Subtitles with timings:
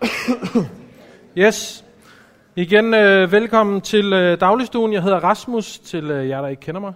[1.38, 1.84] Yes.
[2.56, 4.92] Igen øh, velkommen til øh, dagligstuen.
[4.92, 6.92] Jeg hedder Rasmus, til øh, jer, der ikke kender mig.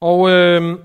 [0.00, 0.78] Og øh,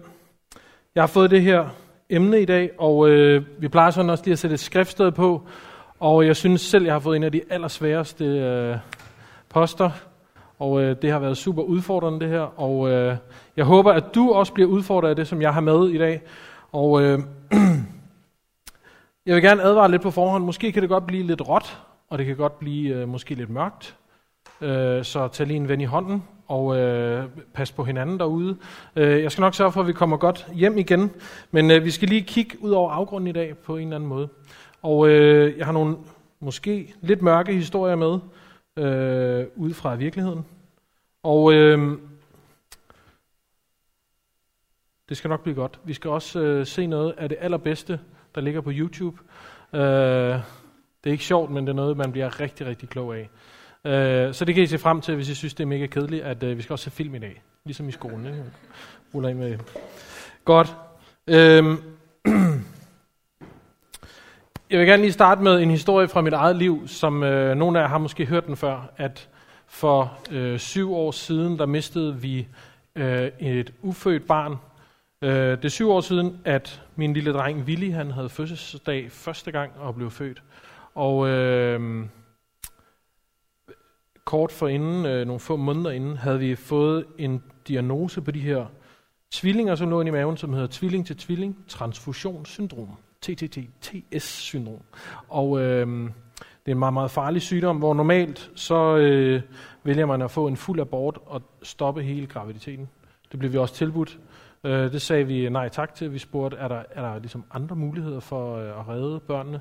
[0.95, 1.65] jeg har fået det her
[2.09, 5.41] emne i dag, og øh, vi plejer sådan også lige at sætte et skriftsted på.
[5.99, 8.77] Og jeg synes selv, jeg har fået en af de allersværeste øh,
[9.49, 9.89] poster.
[10.59, 12.59] Og øh, det har været super udfordrende det her.
[12.59, 13.15] Og øh,
[13.57, 16.21] jeg håber, at du også bliver udfordret af det, som jeg har med i dag.
[16.71, 17.19] Og øh,
[19.27, 20.43] jeg vil gerne advare lidt på forhånd.
[20.43, 23.49] Måske kan det godt blive lidt råt, og det kan godt blive øh, måske lidt
[23.49, 23.97] mørkt.
[24.61, 28.57] Øh, så tag lige en ven i hånden, og øh, pas på hinanden derude.
[28.95, 31.11] Øh, jeg skal nok sørge for, at vi kommer godt hjem igen,
[31.51, 34.09] men øh, vi skal lige kigge ud over afgrunden i dag på en eller anden
[34.09, 34.29] måde.
[34.81, 35.97] Og øh, jeg har nogle
[36.39, 38.19] måske lidt mørke historier med,
[38.77, 40.45] øh, ud fra virkeligheden.
[41.23, 41.97] Og øh,
[45.09, 45.79] det skal nok blive godt.
[45.83, 47.99] Vi skal også øh, se noget af det allerbedste,
[48.37, 49.17] der ligger på YouTube.
[49.73, 49.81] Øh,
[51.03, 53.29] det er ikke sjovt, men det er noget, man bliver rigtig, rigtig klog af.
[53.85, 56.23] Øh, så det kan I se frem til, hvis I synes, det er mega kedeligt,
[56.23, 57.41] at øh, vi skal også se film i dag.
[57.65, 58.25] Ligesom i skolen.
[58.25, 58.43] Ikke?
[59.13, 59.57] Ruller ind med.
[60.45, 60.75] Godt.
[61.27, 61.35] Øh,
[64.69, 67.79] jeg vil gerne lige starte med en historie fra mit eget liv, som øh, nogle
[67.79, 69.29] af jer har måske hørt den før, at
[69.67, 72.47] for øh, syv år siden, der mistede vi
[72.95, 74.55] øh, et ufødt barn.
[75.21, 79.51] Øh, det er syv år siden, at min lille dreng Willy, han havde fødselsdag første
[79.51, 80.43] gang og blev født.
[80.95, 82.05] Og øh,
[84.25, 88.39] kort for inden, øh, nogle få måneder inden, havde vi fået en diagnose på de
[88.39, 88.65] her
[89.31, 92.89] tvillinger, som lå inde i maven, som hedder tvilling til tvilling transfusionssyndrom.
[93.21, 94.81] TTTS-syndrom.
[95.27, 95.87] Og øh,
[96.65, 99.41] det er en meget, meget farlig sygdom, hvor normalt så øh,
[99.83, 102.89] vælger man at få en fuld abort og stoppe hele graviditeten.
[103.31, 104.19] Det blev vi også tilbudt.
[104.63, 106.13] Øh, det sagde vi nej tak til.
[106.13, 109.59] Vi spurgte, er der, er der ligesom andre muligheder for øh, at redde børnene?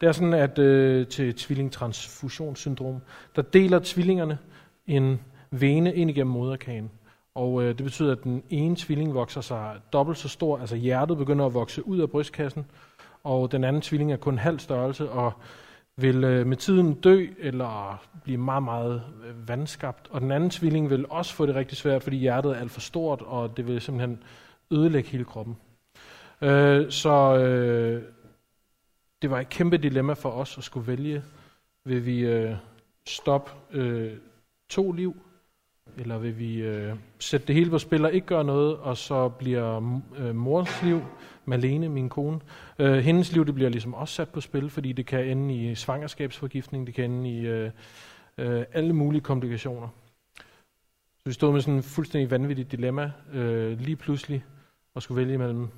[0.00, 3.00] Det er sådan, at øh, til tvillingtransfusionssyndrom,
[3.36, 4.38] der deler tvillingerne
[4.86, 6.90] en vene ind igennem moderkagen.
[7.34, 11.18] Og øh, det betyder, at den ene tvilling vokser sig dobbelt så stor, altså hjertet
[11.18, 12.66] begynder at vokse ud af brystkassen,
[13.24, 15.32] og den anden tvilling er kun halv størrelse, og
[16.00, 20.08] vil øh, med tiden dø eller blive meget, meget øh, vandskabt.
[20.10, 22.80] Og den anden tvilling vil også få det rigtig svært, fordi hjertet er alt for
[22.80, 24.22] stort, og det vil simpelthen
[24.70, 25.56] ødelægge hele kroppen.
[26.42, 28.02] Øh, så øh,
[29.22, 31.22] det var et kæmpe dilemma for os at skulle vælge.
[31.84, 32.54] Vil vi øh,
[33.06, 34.12] stoppe øh,
[34.68, 35.16] to liv,
[35.96, 39.28] eller vil vi øh, sætte det hele på spil og ikke gøre noget, og så
[39.28, 41.02] bliver øh, mors liv,
[41.48, 42.40] Malene, min kone,
[42.78, 45.74] øh, hendes liv det bliver ligesom også sat på spil, fordi det kan ende i
[45.74, 47.70] svangerskabsforgiftning, det kan ende i øh,
[48.38, 49.88] øh, alle mulige komplikationer.
[51.18, 54.44] Så vi stod med sådan en fuldstændig vanvittig dilemma øh, lige pludselig,
[54.94, 55.68] og skulle vælge mellem,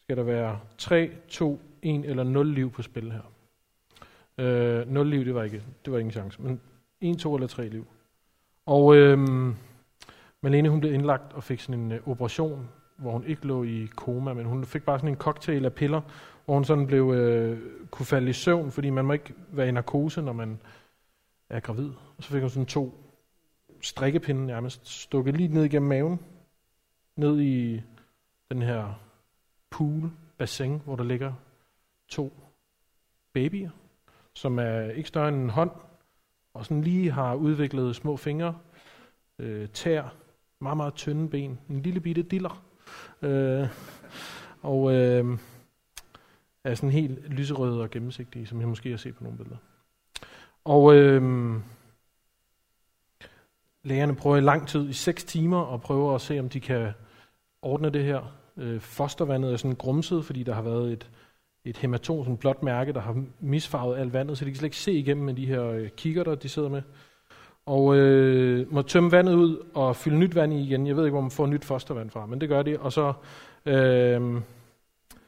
[0.00, 3.32] skal der være 3, 2, 1 eller 0 liv på spil her.
[4.38, 6.60] Øh, 0 liv, det var ikke, det var ingen chance, men
[7.00, 7.86] 1, 2 eller 3 liv.
[8.66, 9.18] Og øh,
[10.44, 13.88] Malene hun blev indlagt og fik sådan en øh, operation, hvor hun ikke lå i
[13.96, 16.00] koma, men hun fik bare sådan en cocktail af piller,
[16.44, 17.58] hvor hun sådan blev, øh,
[17.90, 20.60] kunne falde i søvn, fordi man må ikke være i narkose, når man
[21.48, 21.90] er gravid.
[22.16, 23.04] Og så fik hun sådan to
[23.80, 26.20] strikkepinde nærmest stukket lige ned igennem maven,
[27.16, 27.82] ned i
[28.50, 29.00] den her
[29.70, 31.32] pool, bassin, hvor der ligger
[32.08, 32.32] to
[33.32, 33.70] babyer,
[34.34, 35.70] som er ikke større end en hånd,
[36.54, 38.58] og sådan lige har udviklet små fingre,
[39.38, 40.14] øh, tær,
[40.60, 42.64] meget, meget tynde ben, en lille bitte diller,
[43.22, 43.68] øh,
[44.62, 45.38] og øh,
[46.64, 49.56] er sådan helt lyserøde og gennemsigtige, som jeg måske har set på nogle billeder.
[50.64, 51.22] Og øh,
[53.82, 56.92] lægerne prøver i lang tid, i 6 timer, at prøve at se, om de kan
[57.62, 58.36] ordne det her.
[58.56, 61.10] Øh, fostervandet er sådan grumset, fordi der har været et,
[61.64, 64.66] et hematom, sådan et blåt mærke, der har misfarvet alt vandet, så de kan slet
[64.66, 66.82] ikke se igennem med de her øh, kikkerter, de sidder med.
[67.66, 70.86] Og øh, må tømme vandet ud og fylde nyt vand i igen.
[70.86, 72.80] Jeg ved ikke, hvor man får nyt fostervand fra, men det gør de.
[72.80, 73.12] Og så
[73.66, 74.40] øh,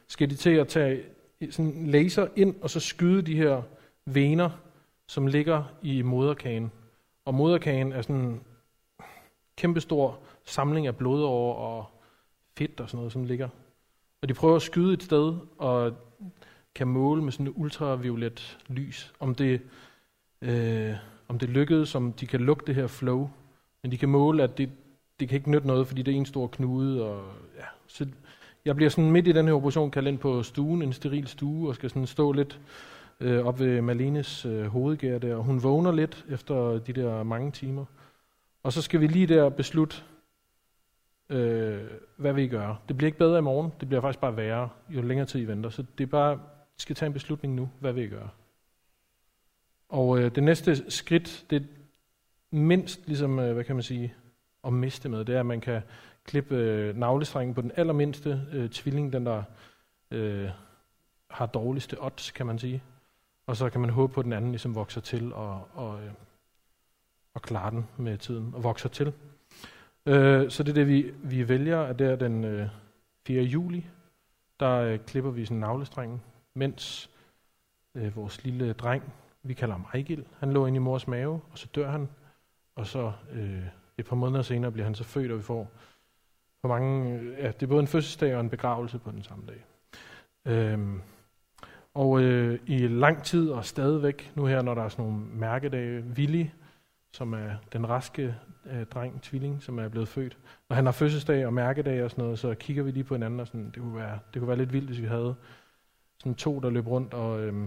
[0.09, 1.03] skal de til at tage
[1.51, 3.63] sådan en laser ind, og så skyde de her
[4.07, 4.51] vener,
[5.09, 6.73] som ligger i moderkagen.
[7.25, 8.41] Og moderkagen er sådan en
[9.57, 11.85] kæmpestor samling af blodårer og
[12.59, 13.49] fedt og sådan noget, som ligger.
[14.23, 15.93] Og de prøver at skyde et sted, og
[16.75, 19.61] kan måle med sådan et ultraviolet lys, om det,
[20.43, 20.95] øh,
[21.29, 23.31] om det lykkedes, om de kan lukke det her flow.
[23.83, 24.71] Men de kan måle, at det,
[25.21, 27.05] det kan ikke nytte noget, fordi det er en stor knude.
[27.05, 27.25] Og,
[27.57, 27.65] ja.
[27.87, 28.07] Så
[28.65, 31.69] jeg bliver sådan midt i den her operation kaldt ind på stuen, en steril stue,
[31.69, 32.61] og skal sådan stå lidt
[33.21, 35.37] øh, op ved Malenes øh, hovedgær der.
[35.37, 37.85] Og hun vågner lidt efter de der mange timer.
[38.63, 39.97] Og så skal vi lige der beslutte,
[41.31, 41.81] øh,
[42.17, 42.83] hvad vi gør.
[42.89, 45.45] Det bliver ikke bedre i morgen, det bliver faktisk bare værre, jo længere tid I
[45.45, 45.71] venter.
[45.71, 48.29] Så det er bare, vi skal tage en beslutning nu, hvad vi gør
[49.89, 51.67] og øh, det næste skridt, det er
[52.51, 54.15] mindst ligesom, øh, hvad kan man sige,
[54.65, 55.83] at miste med, det er, at man kan
[56.25, 59.43] klippe øh, navlestrengen på den allermindste øh, tvilling, den der
[60.11, 60.51] øh,
[61.31, 62.83] har dårligste odds, kan man sige.
[63.47, 66.11] Og så kan man håbe på, at den anden ligesom vokser til og, og, øh,
[67.35, 69.13] og klarer den med tiden og vokser til.
[70.07, 72.69] Øh, så det er det, vi, vi vælger, at det er den øh,
[73.27, 73.43] 4.
[73.43, 73.87] juli,
[74.61, 76.23] der øh, klipper vi sådan navlestrengen,
[76.55, 77.11] mens
[77.95, 79.13] øh, vores lille dreng,
[79.49, 82.09] vi kalder ham Ejgil, han lå inde i mors mave, og så dør han,
[82.77, 83.63] og så øh,
[83.99, 85.71] et par måneder senere bliver han så født, og vi får
[86.61, 89.45] for mange, øh, ja, det er både en fødselsdag og en begravelse på den samme
[89.47, 89.65] dag.
[90.45, 91.01] Øhm,
[91.95, 96.05] og øh, i lang tid og stadigvæk, nu her, når der er sådan nogle mærkedage,
[96.17, 96.47] Willy,
[97.13, 98.35] som er den raske
[98.67, 100.39] øh, dreng, tvilling, som er blevet født.
[100.69, 103.41] Når han har fødselsdag og mærkedag og sådan noget, så kigger vi lige på hinanden,
[103.41, 105.35] og sådan, det, kunne være, det kunne være lidt vildt, hvis vi havde
[106.19, 107.67] sådan to, der løb rundt og, Øh,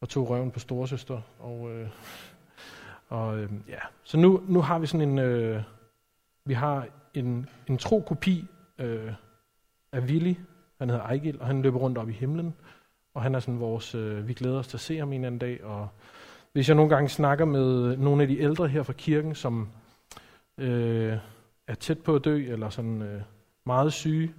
[0.00, 1.20] og tog røven på storesøster.
[1.38, 1.88] Og, øh,
[3.08, 3.78] og øh, ja.
[4.04, 5.62] Så nu, nu har vi sådan en, øh,
[6.44, 8.46] vi har en, en tro kopi
[8.78, 9.12] øh,
[9.92, 10.34] af Willy,
[10.78, 12.54] han hedder Ejgil, og han løber rundt op i himlen,
[13.14, 15.38] og han er sådan vores, øh, vi glæder os til at se ham en anden
[15.38, 15.88] dag, og
[16.52, 19.68] hvis jeg nogle gange snakker med nogle af de ældre her fra kirken, som
[20.58, 21.18] øh,
[21.66, 23.22] er tæt på at dø, eller sådan øh,
[23.66, 24.34] meget syge,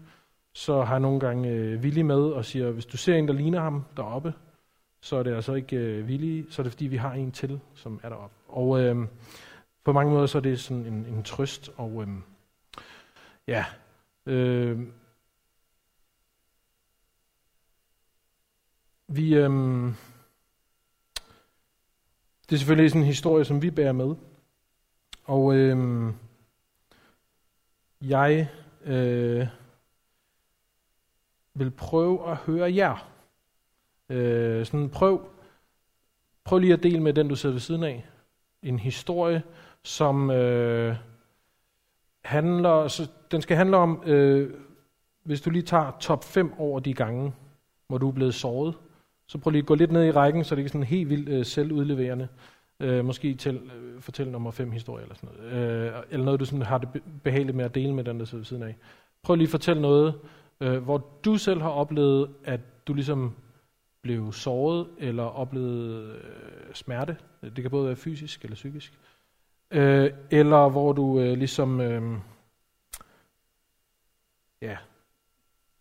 [0.54, 3.34] så har jeg nogle gange øh, Willy med og siger, hvis du ser en, der
[3.34, 4.34] ligner ham deroppe,
[5.02, 7.60] så er det altså ikke øh, villige, så er det fordi, vi har en til,
[7.76, 8.36] som er deroppe.
[8.48, 9.08] Og øh,
[9.84, 12.08] på mange måder så er det sådan en, en trøst, og øh,
[13.48, 13.66] ja,
[14.26, 14.80] øh,
[19.08, 19.50] vi, øh,
[22.50, 24.16] det er selvfølgelig sådan en historie, som vi bærer med,
[25.24, 26.14] og øh,
[28.02, 28.50] jeg
[28.84, 29.48] øh,
[31.54, 33.08] vil prøve at høre jer.
[34.12, 35.22] Øh, sådan prøv,
[36.44, 38.06] prøv lige at dele med den, du sidder ved siden af.
[38.64, 39.44] En historie,
[39.84, 40.96] som øh,
[42.26, 44.54] handler, så den skal handle om, øh,
[45.24, 47.34] hvis du lige tager top 5 over de gange,
[47.88, 48.74] hvor du er blevet såret,
[49.28, 51.10] så prøv lige at gå lidt ned i rækken, så det ikke er sådan helt
[51.10, 52.28] vildt øh, selvudleverende.
[52.80, 55.54] Øh, måske til, øh, fortæl nummer 5 historie eller sådan noget.
[55.54, 58.40] Øh, eller noget, du sådan har det behageligt med at dele med den, der sidder
[58.40, 58.76] ved siden af.
[59.24, 60.14] Prøv lige at fortælle noget,
[60.62, 63.36] øh, hvor du selv har oplevet, at du ligesom
[64.02, 67.18] blev såret eller oplevede øh, smerte.
[67.42, 69.00] Det kan både være fysisk eller psykisk.
[69.72, 72.20] Øh, eller hvor du øh, ligesom øh,
[74.62, 74.78] ja,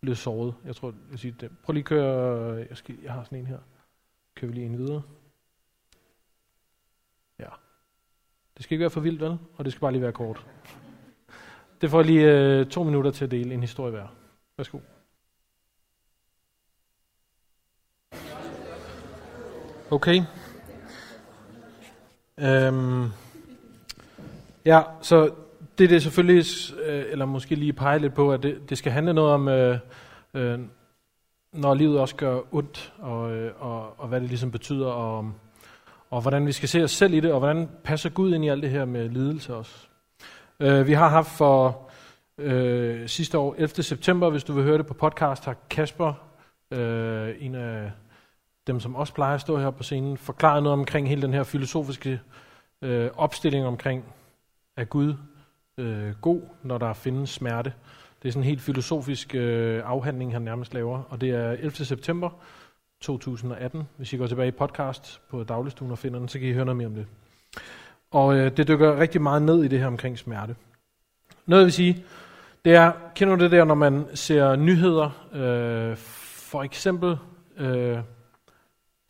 [0.01, 0.55] blev såret.
[0.65, 1.51] Jeg tror, jeg siger det.
[1.63, 3.59] Prøv lige at køre, jeg, skal, jeg har sådan en her.
[4.35, 5.01] Kører vi lige en videre.
[7.39, 7.49] Ja.
[8.57, 9.37] Det skal ikke være for vildt, vel?
[9.55, 10.47] Og det skal bare lige være kort.
[11.81, 14.07] Det får lige øh, to minutter til at dele en historie hver.
[14.57, 14.79] Værsgo.
[19.91, 20.21] Okay.
[22.39, 23.09] Øhm.
[24.65, 25.29] Ja, så
[25.77, 26.45] det er det selvfølgelig,
[26.85, 29.77] øh, eller måske lige pege lidt på, at det, det skal handle noget om, øh,
[30.33, 30.59] øh,
[31.53, 35.31] når livet også gør ondt, og, øh, og, og hvad det ligesom betyder, og,
[36.09, 38.47] og hvordan vi skal se os selv i det, og hvordan passer Gud ind i
[38.47, 39.87] alt det her med lidelse også.
[40.59, 41.89] Øh, vi har haft for
[42.37, 43.83] øh, sidste år, 11.
[43.83, 46.13] september, hvis du vil høre det på podcast, har Kasper,
[46.71, 47.91] øh, en af
[48.67, 51.43] dem, som også plejer at stå her på scenen, forklaret noget omkring hele den her
[51.43, 52.19] filosofiske
[52.81, 54.05] øh, opstilling omkring,
[54.77, 55.15] at Gud
[55.77, 57.73] øh, god, når der findes smerte.
[58.21, 61.71] Det er sådan en helt filosofisk øh, afhandling, han nærmest laver, og det er 11.
[61.71, 62.29] september
[63.01, 63.83] 2018.
[63.97, 66.65] Hvis I går tilbage i podcast på dagligstuen og finder den, så kan I høre
[66.65, 67.05] noget mere om det.
[68.11, 70.55] Og øh, det dykker rigtig meget ned i det her omkring smerte.
[71.45, 72.03] Noget jeg vil sige,
[72.65, 77.17] det er, kender du det der, når man ser nyheder, øh, for eksempel,
[77.57, 77.97] øh,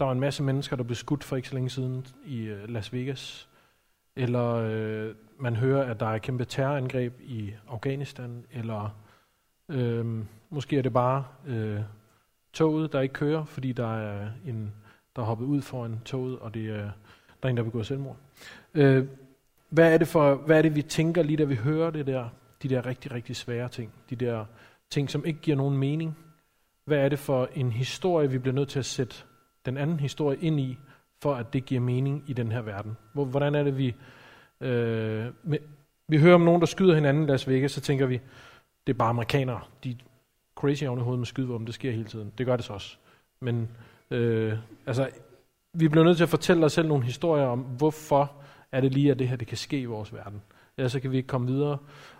[0.02, 2.70] der var en masse mennesker, der blev skudt for ikke så længe siden i øh,
[2.70, 3.50] Las Vegas,
[4.16, 8.96] eller øh, man hører, at der er kæmpe terrorangreb i Afghanistan, eller
[9.70, 10.06] øh,
[10.50, 11.80] måske er det bare øh,
[12.54, 14.74] toget, der ikke kører, fordi der er en,
[15.16, 16.90] der er hoppet ud foran toget, og det er,
[17.44, 18.18] der er en, der begår selvmord.
[18.74, 19.06] Øh,
[19.70, 22.30] hvad er, det for, hvad er det, vi tænker lige da vi hører det der,
[22.64, 24.46] de der rigtig, rigtig svære ting, de der
[24.90, 26.18] ting, som ikke giver nogen mening?
[26.86, 29.24] Hvad er det for en historie, vi bliver nødt til at sætte
[29.66, 30.78] den anden historie ind i,
[31.22, 32.98] for at det giver mening i den her verden?
[33.14, 33.96] Hvor, Hvordan er det, vi...
[34.62, 35.58] Øh, med,
[36.08, 38.22] vi hører om nogen, der skyder hinanden i Las Vegas, så tænker vi,
[38.88, 39.62] det er bare amerikanere.
[39.84, 39.96] De er
[40.56, 42.32] crazy oven i hovedet med skydevåben, det sker hele tiden.
[42.38, 42.98] Det gør det så også.
[43.40, 43.70] Men
[44.12, 45.10] øh, altså,
[45.74, 48.32] vi bliver nødt til at fortælle os selv nogle historier om, hvorfor
[48.72, 50.42] er det lige, at det her det kan ske i vores verden.
[50.78, 51.78] Ellers så kan vi ikke komme videre.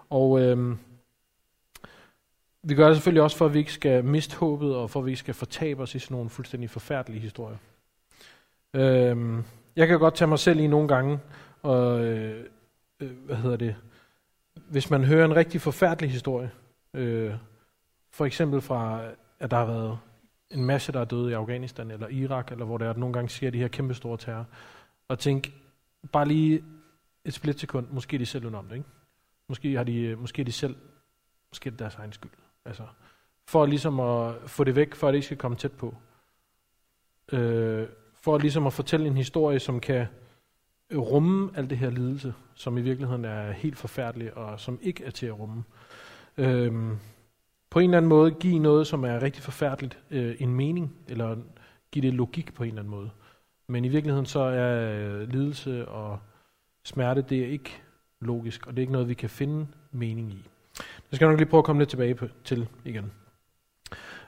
[0.10, 0.76] Og øh,
[2.64, 5.06] vi gør det selvfølgelig også for, at vi ikke skal miste håbet, og for, at
[5.06, 7.58] vi ikke skal fortabe os i sådan nogle fuldstændig forfærdelige historier.
[8.74, 9.44] Øhm,
[9.76, 11.20] jeg kan godt tage mig selv i nogle gange,
[11.62, 12.46] og øh,
[13.00, 13.76] øh, hvad hedder det,
[14.70, 16.52] hvis man hører en rigtig forfærdelig historie,
[16.94, 17.34] øh,
[18.12, 19.02] for eksempel fra,
[19.40, 20.00] at der har været
[20.52, 23.30] en masse, der er døde i Afghanistan eller Irak, eller hvor der er, nogle gange
[23.30, 24.46] sker de her kæmpe store terror,
[25.08, 25.54] og tænk,
[26.12, 26.64] bare lige
[27.26, 28.88] et splitsekund, måske er de selv om det, ikke?
[29.48, 30.76] Måske, har de, øh, måske er de selv,
[31.52, 32.32] måske er det deres egen skyld.
[32.66, 32.84] Altså,
[33.48, 35.96] for ligesom at få det væk, for at det ikke skal komme tæt på.
[37.32, 40.08] Øh, for ligesom at fortælle en historie, som kan
[40.94, 45.12] rumme alt det her lidelse, som i virkeligheden er helt forfærdelig, og som ikke er
[45.12, 45.64] til at rumme.
[46.38, 46.98] Øh,
[47.70, 51.38] på en eller anden måde give noget, som er rigtig forfærdeligt, øh, en mening, eller
[51.92, 53.10] give det logik på en eller anden måde.
[53.68, 56.20] Men i virkeligheden så er øh, lidelse og
[56.84, 57.82] smerte, det er ikke
[58.20, 60.50] logisk, og det er ikke noget, vi kan finde mening i.
[61.12, 63.12] Det skal jeg nok lige prøve at komme lidt tilbage på, til igen.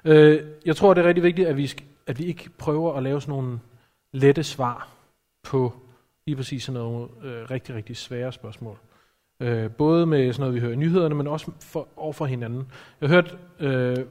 [0.06, 1.72] Øh, jeg tror, det er rigtig vigtigt, at vi,
[2.08, 3.60] at vi ikke prøver at lave sådan nogle
[4.14, 4.88] lette svar
[5.44, 5.74] på
[6.28, 8.78] lige præcis sådan nogle øh, rigtig, rigtig svære spørgsmål.
[9.40, 12.72] Øh, både med sådan noget, vi hører i nyhederne, men også for, over for hinanden.
[13.02, 14.06] Jeg har hørt øh,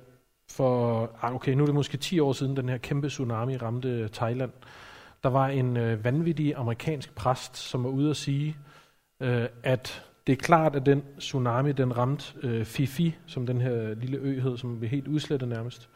[0.51, 4.09] for, ah, okay, nu er det måske 10 år siden, den her kæmpe tsunami ramte
[4.09, 4.53] Thailand.
[5.23, 8.57] Der var en øh, vanvittig amerikansk præst, som var ude at sige,
[9.21, 13.95] øh, at det er klart, at den tsunami, den ramte øh, Fifi, som den her
[13.95, 15.89] lille ø hed, som blev helt udslettet nærmest.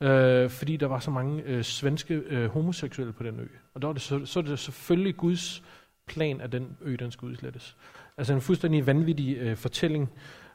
[0.00, 3.46] Øh, fordi der var så mange øh, svenske øh, homoseksuelle på den ø.
[3.74, 5.62] Og der var det så, så er det selvfølgelig Guds
[6.06, 7.76] plan, at den ø, den skulle udslettes.
[8.16, 10.10] Altså en fuldstændig vanvittig øh, fortælling,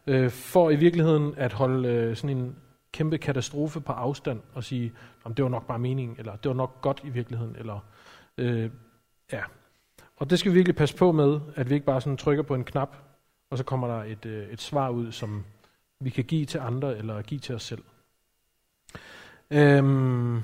[0.08, 2.56] øh, for i virkeligheden at holde øh, sådan en
[2.92, 6.56] kæmpe katastrofe på afstand og sige, om det var nok bare meningen, eller det var
[6.56, 7.80] nok godt i virkeligheden, eller
[8.38, 8.70] øh,
[9.32, 9.42] ja.
[10.20, 12.56] Og det skal vi virkelig passe på med, at vi ikke bare sådan trykker på
[12.56, 12.98] en knap,
[13.50, 15.46] og så kommer der et, øh, et svar ud, som
[16.00, 17.84] vi kan give til andre, eller give til os selv.
[19.52, 20.42] Øhm,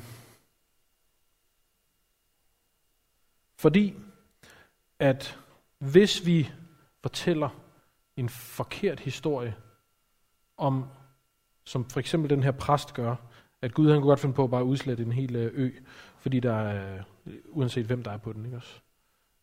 [3.57, 3.93] fordi
[4.99, 5.39] at
[5.79, 6.49] hvis vi
[7.01, 7.49] fortæller
[8.17, 9.55] en forkert historie
[10.57, 10.85] om,
[11.63, 13.15] som for eksempel den her præst gør,
[13.61, 15.71] at Gud han kunne godt finde på at bare udslette en hel øh, ø,
[16.19, 18.79] fordi der er, øh, uanset hvem der er på den, ikke også?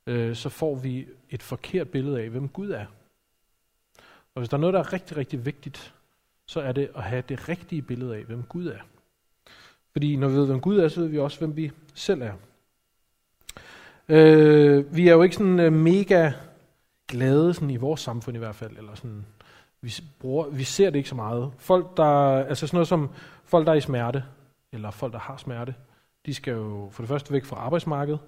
[0.07, 2.87] Øh, så får vi et forkert billede af, hvem Gud er.
[4.35, 5.95] Og hvis der er noget, der er rigtig, rigtig vigtigt,
[6.47, 8.79] så er det at have det rigtige billede af, hvem Gud er.
[9.93, 12.33] Fordi når vi ved, hvem Gud er, så ved vi også, hvem vi selv er.
[14.09, 16.33] Øh, vi er jo ikke sådan øh, mega
[17.09, 19.27] glade sådan i vores samfund i hvert fald, eller sådan,
[19.81, 21.53] vi, bruger, vi ser det ikke så meget.
[21.59, 22.05] Folk, der,
[22.45, 23.11] altså sådan noget som
[23.45, 24.25] folk, der er i smerte,
[24.73, 25.75] eller folk, der har smerte,
[26.27, 28.21] de skal jo for det første væk fra arbejdsmarkedet,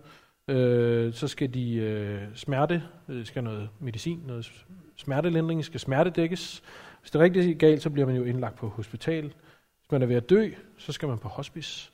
[0.48, 4.64] øh, så skal de øh, smerte, øh, skal noget medicin, noget
[4.96, 6.62] smertelindring, skal smertedækkes.
[7.00, 9.24] Hvis det er rigtig galt, så bliver man jo indlagt på hospital.
[9.24, 11.92] Hvis man er ved at dø, så skal man på hospice.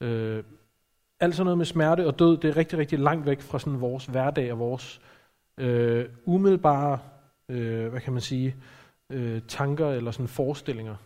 [0.00, 0.44] Øh,
[1.20, 3.80] alt sådan noget med smerte og død, det er rigtig, rigtig langt væk fra sådan
[3.80, 5.00] vores hverdag og vores
[5.58, 6.98] øh, umiddelbare,
[7.48, 8.56] øh, hvad kan man sige,
[9.10, 10.96] øh, tanker eller sådan forestillinger.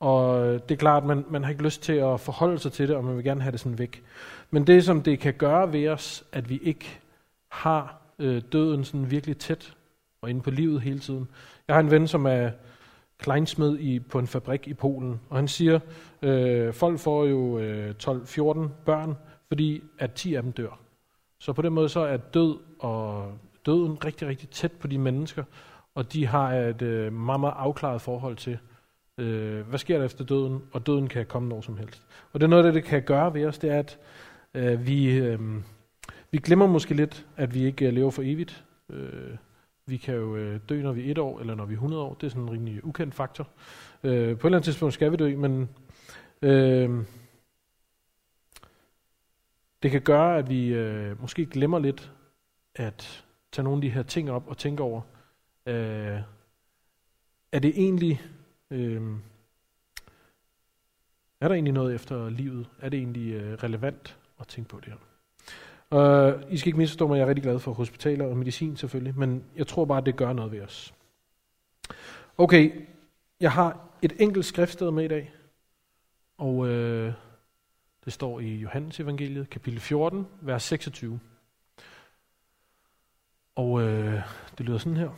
[0.00, 2.88] Og det er klart, at man, man har ikke lyst til at forholde sig til
[2.88, 4.02] det, og man vil gerne have det sådan væk.
[4.50, 7.00] Men det, som det kan gøre ved os, at vi ikke
[7.48, 9.74] har øh, døden sådan virkelig tæt
[10.22, 11.28] og inde på livet hele tiden.
[11.68, 12.50] Jeg har en ven, som er
[13.18, 15.80] kleinsmed i, på en fabrik i Polen, og han siger,
[16.22, 19.16] øh, folk får jo øh, 12-14 børn,
[19.48, 20.80] fordi at 10 af dem dør.
[21.40, 23.32] Så på den måde så er død og
[23.66, 25.44] døden rigtig, rigtig tæt på de mennesker,
[25.94, 28.58] og de har et øh, meget, meget afklaret forhold til,
[29.18, 32.02] øh, hvad sker der efter døden, og døden kan komme når som helst.
[32.32, 33.98] Og det er noget, det, det kan gøre ved os, det er, at
[34.54, 35.40] øh, vi, øh,
[36.30, 38.64] vi glemmer måske lidt, at vi ikke øh, lever for evigt.
[38.90, 39.36] Øh,
[39.86, 42.02] vi kan jo øh, dø, når vi er et år, eller når vi er 100
[42.02, 42.14] år.
[42.14, 43.48] Det er sådan en rimelig ukendt faktor.
[44.04, 45.68] Øh, på et eller andet tidspunkt skal vi dø, men
[46.42, 47.04] øh,
[49.82, 52.12] det kan gøre, at vi øh, måske glemmer lidt
[52.74, 55.00] at tage nogle af de her ting op og tænke over,
[55.66, 56.20] øh,
[57.52, 58.22] er det egentlig,
[58.70, 59.02] øh,
[61.40, 62.68] er der egentlig noget efter livet?
[62.80, 64.98] Er det egentlig øh, relevant at tænke på det her?
[65.90, 69.18] Og I skal ikke misforstå mig, jeg er rigtig glad for hospitaler og medicin selvfølgelig,
[69.18, 70.94] men jeg tror bare, at det gør noget ved os.
[72.38, 72.86] Okay,
[73.40, 75.32] jeg har et enkelt skriftsted med i dag,
[76.38, 77.12] og øh,
[78.04, 81.20] det står i Johannes evangeliet, kapitel 14, vers 26.
[83.54, 84.22] Og øh,
[84.58, 85.10] det lyder sådan her.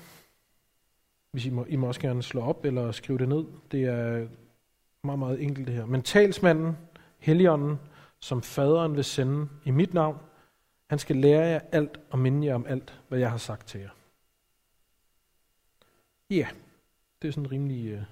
[1.32, 3.44] Hvis I må, I må også gerne slå op eller skrive det ned.
[3.70, 4.26] Det er
[5.04, 5.87] meget, meget enkelt det her.
[5.87, 6.76] Men talsmanden,
[7.18, 7.78] Helligånden,
[8.20, 10.16] som faderen vil sende i mit navn,
[10.90, 13.80] han skal lære jer alt og minde jer om alt, hvad jeg har sagt til
[13.80, 13.90] jer.
[16.30, 16.49] Ja,
[17.22, 18.02] det er sådan rimelig, uh,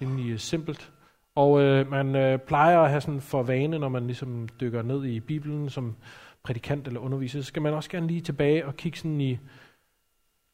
[0.00, 0.92] rimelig øh, simpelt.
[1.34, 5.04] Og øh, man øh, plejer at have sådan for vane, når man ligesom dykker ned
[5.04, 5.96] i Bibelen, som
[6.42, 9.38] prædikant eller underviser, så skal man også gerne lige tilbage og kigge sådan i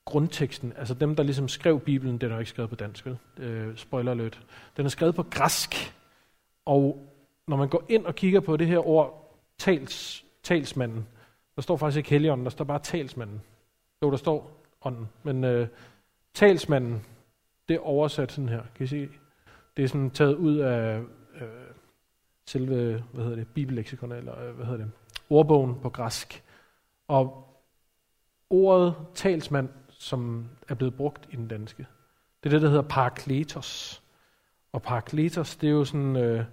[0.07, 0.73] grundteksten.
[0.77, 3.19] Altså dem, der ligesom skrev Bibelen, den er jo ikke skrevet på dansk, vel?
[3.39, 4.43] Øh, spoiler alert.
[4.77, 5.95] Den er skrevet på græsk.
[6.65, 7.13] Og
[7.49, 11.07] når man går ind og kigger på det her ord, tals, talsmanden,
[11.57, 13.43] der står faktisk ikke heligånden, der står bare talsmanden.
[14.03, 15.09] Jo, der står ånden.
[15.23, 15.69] Men øh,
[16.35, 17.05] talsmanden,
[17.69, 18.63] det er oversat sådan her.
[18.75, 19.09] Kan I se?
[19.77, 20.99] Det er sådan taget ud af
[21.35, 21.49] øh,
[22.47, 24.93] selve, hvad hedder det, bibelleksikon, eller øh, hvad hedder det,
[25.31, 26.45] ordbogen på græsk.
[27.09, 27.53] Og
[28.51, 29.69] ordet talsmand,
[30.07, 31.87] som er blevet brugt i den danske,
[32.43, 34.03] det er det, der hedder parakletos.
[34.73, 36.45] Og parakletos, det er jo sådan, øh,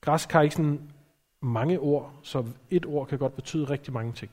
[0.00, 0.90] græsk har ikke sådan
[1.40, 4.30] mange ord, så et ord kan godt betyde rigtig mange ting.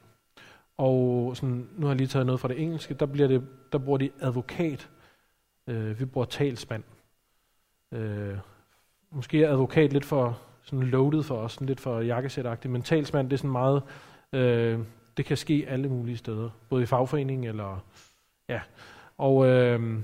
[0.77, 3.77] Og sådan, nu har jeg lige taget noget fra det engelske, der, bliver det, der
[3.77, 4.89] bruger de advokat.
[5.67, 6.83] Øh, vi bruger talsmand.
[7.91, 8.37] Øh,
[9.09, 13.29] måske er advokat lidt for sådan loaded for os, sådan lidt for jakkesætagtigt, men talsmand,
[13.29, 13.83] det er sådan meget,
[14.33, 14.79] øh,
[15.17, 17.83] det kan ske alle mulige steder, både i fagforening eller,
[18.49, 18.61] ja,
[19.17, 20.03] og øh,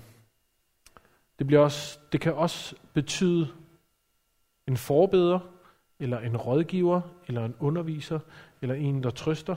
[1.39, 3.48] det, bliver også, det kan også betyde
[4.67, 5.39] en forbeder,
[6.00, 8.20] eller en rådgiver, eller en underviser,
[8.62, 9.56] eller en, der trøster,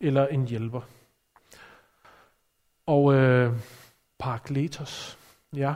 [0.00, 0.80] eller en hjælper.
[2.86, 3.52] Og øh,
[4.18, 5.18] parakletos,
[5.56, 5.74] ja,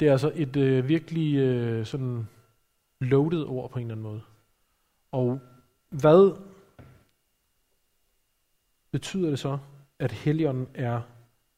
[0.00, 2.28] det er altså et øh, virkelig øh, sådan
[3.00, 4.22] loaded ord på en eller anden måde.
[5.12, 5.40] Og
[5.88, 6.36] hvad
[8.90, 9.58] betyder det så,
[10.02, 11.00] at Helligånden er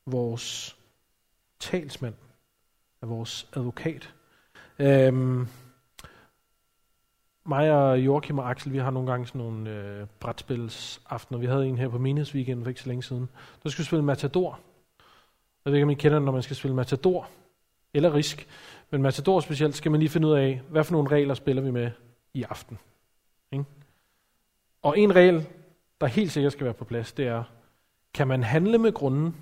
[0.06, 0.76] vores
[1.58, 2.14] talsmand,
[3.02, 4.14] er vores advokat?
[4.78, 5.48] Øhm,
[7.46, 11.38] mig og Joachim og Axel, vi har nogle gange sådan nogle øh, brætspilsaftener.
[11.38, 13.28] Vi havde en her på Menighedsweekend for ikke så længe siden.
[13.62, 14.60] Der skulle vi spille Matador.
[15.64, 17.28] Jeg ved ikke, om I kender når man skal spille Matador
[17.94, 18.48] eller Risk.
[18.90, 21.70] Men Matador specielt skal man lige finde ud af, hvad for nogle regler spiller vi
[21.70, 21.90] med
[22.34, 22.78] i aften.
[23.52, 23.64] Ikke?
[24.82, 25.46] Og en regel,
[26.00, 27.44] der helt sikkert skal være på plads, det er,
[28.14, 29.36] kan man handle med grunden?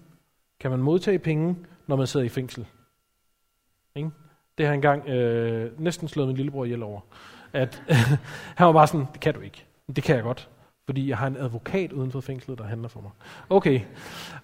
[0.60, 2.66] Kan man modtage penge, når man sidder i fængsel?
[3.94, 4.10] Ikke?
[4.58, 7.00] Det har engang øh, næsten slået min lillebror ihjel over.
[7.52, 7.82] At,
[8.58, 9.64] han var bare sådan, det kan du ikke.
[9.96, 10.48] Det kan jeg godt,
[10.86, 13.10] fordi jeg har en advokat uden for fængslet, der handler for mig.
[13.50, 13.80] Okay,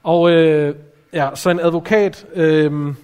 [0.02, 0.76] og øh,
[1.12, 2.94] ja, så en advokat, øh,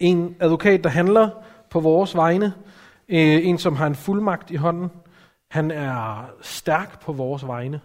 [0.00, 1.30] en advokat, der handler
[1.70, 2.52] på vores vegne,
[3.08, 4.90] øh, en som har en fuldmagt i hånden,
[5.50, 7.80] han er stærk på vores vegne.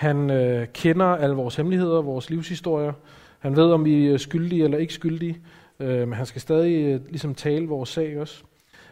[0.00, 2.92] Han øh, kender alle vores hemmeligheder, vores livshistorier.
[3.38, 5.40] Han ved, om vi er skyldige eller ikke skyldige.
[5.80, 8.44] Øh, men han skal stadig øh, ligesom tale vores sag også.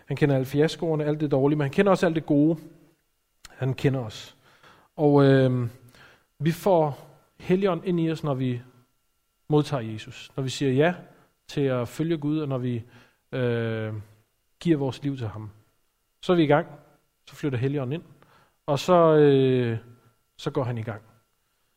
[0.06, 2.58] Han kender alle fiaskoerne, alt det dårlige, men han kender også alt det gode.
[3.50, 4.36] Han kender os.
[4.96, 5.68] Og øh,
[6.38, 8.60] vi får helligånd ind i os, når vi
[9.48, 10.30] modtager Jesus.
[10.36, 10.94] Når vi siger ja
[11.46, 12.82] til at følge Gud, og når vi
[13.32, 13.92] øh,
[14.60, 15.50] giver vores liv til ham.
[16.22, 16.66] Så er vi i gang.
[17.26, 18.02] Så flytter Helligånden ind.
[18.66, 19.78] Og så, øh,
[20.38, 21.02] så går han i gang.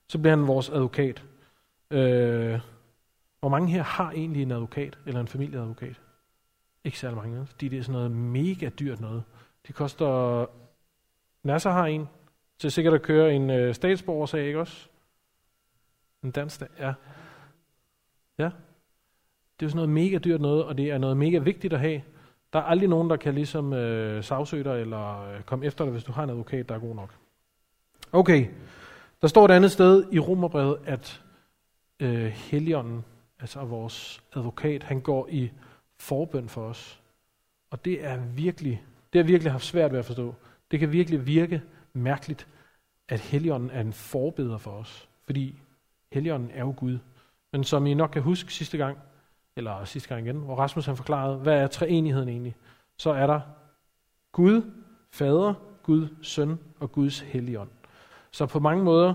[0.07, 1.23] Så bliver han vores advokat.
[1.91, 2.59] Øh,
[3.39, 6.01] hvor mange her har egentlig en advokat, eller en familieadvokat?
[6.83, 9.23] Ikke særlig mange, fordi det er sådan noget mega dyrt noget.
[9.67, 10.45] Det koster...
[11.43, 12.09] Nasser har en,
[12.59, 14.89] til sikkert at køre en øh, statsborgersag, ikke også?
[16.23, 16.93] En dansk ja.
[18.37, 18.49] Ja.
[19.59, 22.01] Det er sådan noget mega dyrt noget, og det er noget mega vigtigt at have.
[22.53, 25.91] Der er aldrig nogen, der kan ligesom øh, sagsøge dig, eller øh, komme efter dig,
[25.91, 27.15] hvis du har en advokat, der er god nok.
[28.13, 28.47] Okay,
[29.21, 31.21] der står et andet sted i Romerbrevet, at
[31.99, 33.05] øh, Helligånden,
[33.39, 35.51] altså vores advokat, han går i
[35.99, 37.01] forbøn for os.
[37.69, 40.35] Og det er virkelig, det har virkelig haft svært ved at forstå.
[40.71, 41.61] Det kan virkelig virke
[41.93, 42.47] mærkeligt,
[43.09, 45.09] at Helligånden er en forbeder for os.
[45.25, 45.55] Fordi
[46.11, 46.97] Helligånden er jo Gud.
[47.53, 48.97] Men som I nok kan huske sidste gang,
[49.55, 52.55] eller sidste gang igen, hvor Rasmus han forklarede, hvad er treenigheden egentlig?
[52.97, 53.41] Så er der
[54.31, 54.71] Gud,
[55.11, 57.69] Fader, Gud, Søn og Guds Helligånd.
[58.31, 59.13] Så på mange måder,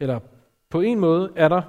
[0.00, 0.20] eller
[0.68, 1.62] på en måde, er der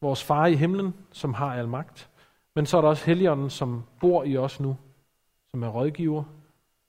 [0.00, 2.08] vores far i himlen, som har al magt.
[2.54, 4.76] Men så er der også Helligånden, som bor i os nu,
[5.50, 6.24] som er rådgiver,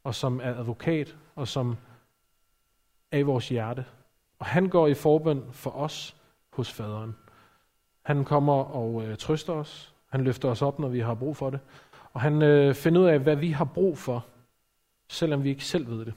[0.03, 1.77] og som er advokat, og som
[3.11, 3.85] er i vores hjerte.
[4.39, 6.15] Og han går i forbøn for os
[6.49, 7.15] hos faderen.
[8.01, 9.93] Han kommer og øh, trøster os.
[10.09, 11.59] Han løfter os op, når vi har brug for det.
[12.13, 14.25] Og han øh, finder ud af, hvad vi har brug for,
[15.09, 16.13] selvom vi ikke selv ved det.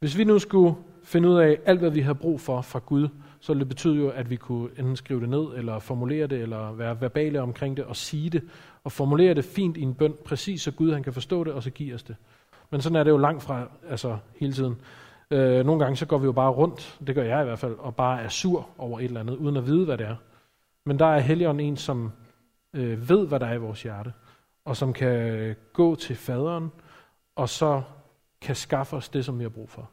[0.00, 3.08] Hvis vi nu skulle finde ud af alt, hvad vi har brug for fra Gud,
[3.40, 6.40] så ville det betyde jo, at vi kunne enten skrive det ned, eller formulere det,
[6.40, 8.42] eller være verbale omkring det, og sige det,
[8.84, 11.62] og formulere det fint i en bøn, præcis så Gud han kan forstå det, og
[11.62, 12.16] så give os det.
[12.70, 14.76] Men sådan er det jo langt fra altså, hele tiden.
[15.30, 17.74] Øh, nogle gange så går vi jo bare rundt, det gør jeg i hvert fald,
[17.78, 20.16] og bare er sur over et eller andet, uden at vide, hvad det er.
[20.86, 22.12] Men der er Helligånden en, som
[22.74, 24.12] øh, ved, hvad der er i vores hjerte,
[24.64, 26.72] og som kan gå til faderen,
[27.36, 27.82] og så
[28.40, 29.90] kan skaffe os det, som vi har brug for.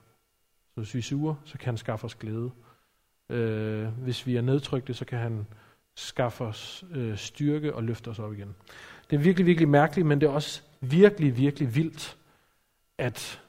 [0.73, 2.51] Så hvis vi er sure, så kan han skaffe os glæde.
[3.29, 5.47] Øh, hvis vi er nedtrykte, så kan han
[5.95, 8.55] skaffe os øh, styrke og løfte os op igen.
[9.09, 12.17] Det er virkelig, virkelig mærkeligt, men det er også virkelig, virkelig vildt,
[12.97, 13.41] at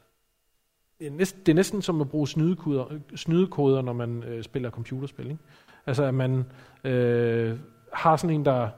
[0.99, 4.71] det er, næsten, det er næsten som at bruge snydekoder, snydekoder når man øh, spiller
[4.71, 5.27] computerspil.
[5.27, 5.43] Ikke?
[5.87, 6.45] Altså at man
[6.85, 7.59] øh,
[7.93, 8.71] har sådan en, der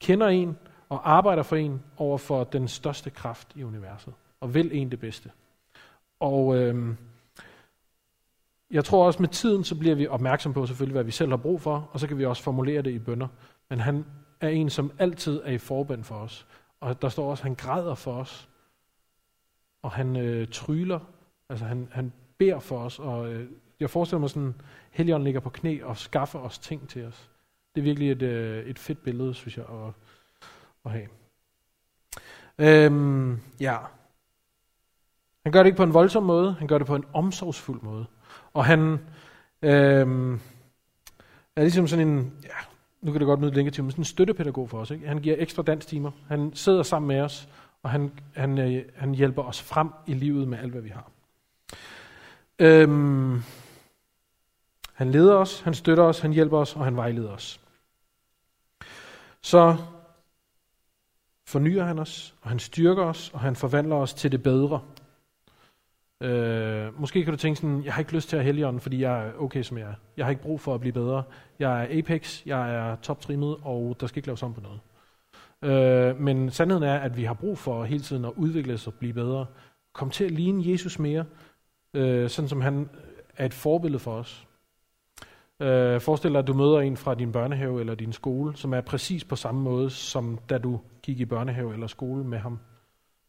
[0.00, 0.56] kender en
[0.88, 5.00] og arbejder for en over for den største kraft i universet, og vil en det
[5.00, 5.30] bedste.
[6.20, 6.94] Og øh,
[8.70, 11.36] jeg tror også med tiden, så bliver vi opmærksom på selvfølgelig, hvad vi selv har
[11.36, 13.28] brug for, og så kan vi også formulere det i bønder.
[13.70, 14.04] Men han
[14.40, 16.46] er en, som altid er i forband for os.
[16.80, 18.48] Og der står også, at han græder for os.
[19.82, 21.00] Og han øh, tryller,
[21.48, 22.98] altså han, han beder for os.
[22.98, 23.50] Og øh,
[23.80, 24.54] jeg forestiller mig sådan,
[24.90, 27.30] Helion ligger på knæ og skaffer os ting til os.
[27.74, 29.92] Det er virkelig et, øh, et fedt billede, synes jeg, at,
[30.84, 31.08] at have.
[32.58, 33.76] Øhm, ja.
[35.44, 38.06] Han gør det ikke på en voldsom måde, han gør det på en omsorgsfuld måde.
[38.52, 38.98] Og han
[39.62, 40.38] øh,
[41.56, 42.56] er ligesom sådan en, ja,
[43.02, 44.90] nu kan det godt lyde negativt, men sådan en støttepædagog for os.
[44.90, 45.08] Ikke?
[45.08, 47.48] Han giver ekstra danstimer, han sidder sammen med os,
[47.82, 51.10] og han, han, øh, han hjælper os frem i livet med alt, hvad vi har.
[52.58, 53.42] Øhm,
[54.92, 57.60] han leder os, han støtter os, han hjælper os, og han vejleder os.
[59.40, 59.76] Så
[61.46, 64.80] fornyer han os, og han styrker os, og han forvandler os til det bedre.
[66.20, 69.26] Øh, måske kan du tænke sådan, jeg har ikke lyst til at helligånden, fordi jeg
[69.26, 69.94] er okay som jeg er.
[70.16, 71.22] Jeg har ikke brug for at blive bedre.
[71.58, 74.80] Jeg er apex, jeg er toptrimmet, og der skal ikke laves om på noget.
[75.62, 78.94] Øh, men sandheden er, at vi har brug for hele tiden at udvikle os og
[78.94, 79.46] blive bedre.
[79.92, 81.24] Kom til at ligne Jesus mere,
[81.94, 82.88] øh, sådan som han
[83.36, 84.46] er et forbillede for os.
[85.60, 88.80] Øh, forestil dig, at du møder en fra din børnehave eller din skole, som er
[88.80, 92.58] præcis på samme måde, som da du gik i børnehave eller skole med ham.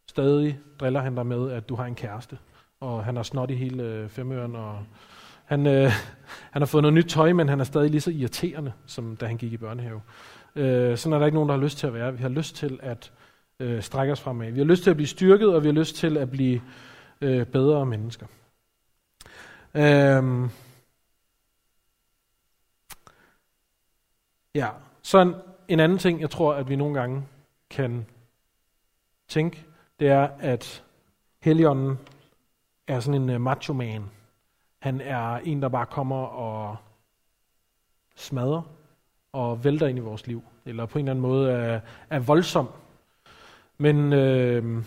[0.09, 2.37] Stadig driller han dig med, at du har en kæreste
[2.85, 4.85] og han har snot i hele øh, femøren, og
[5.45, 5.91] han, øh,
[6.53, 9.25] han har fået noget nyt tøj, men han er stadig lige så irriterende, som da
[9.25, 10.01] han gik i børnehave.
[10.55, 12.13] Øh, sådan er der ikke nogen, der har lyst til at være.
[12.13, 13.11] Vi har lyst til at
[13.59, 14.51] øh, strække os fremad.
[14.51, 16.61] Vi har lyst til at blive styrket, og vi har lyst til at blive
[17.21, 18.25] øh, bedre mennesker.
[19.73, 20.49] Øh,
[24.55, 24.69] ja,
[25.01, 25.35] så en,
[25.67, 27.23] en anden ting, jeg tror, at vi nogle gange
[27.69, 28.05] kan
[29.27, 29.65] tænke,
[29.99, 30.83] det er, at
[31.41, 31.97] Helligånden
[32.87, 34.03] er sådan en øh, macho man.
[34.79, 36.77] Han er en, der bare kommer og
[38.15, 38.61] smadrer
[39.31, 40.43] og vælter ind i vores liv.
[40.65, 42.69] Eller på en eller anden måde er, er voldsom.
[43.77, 44.83] Men øh,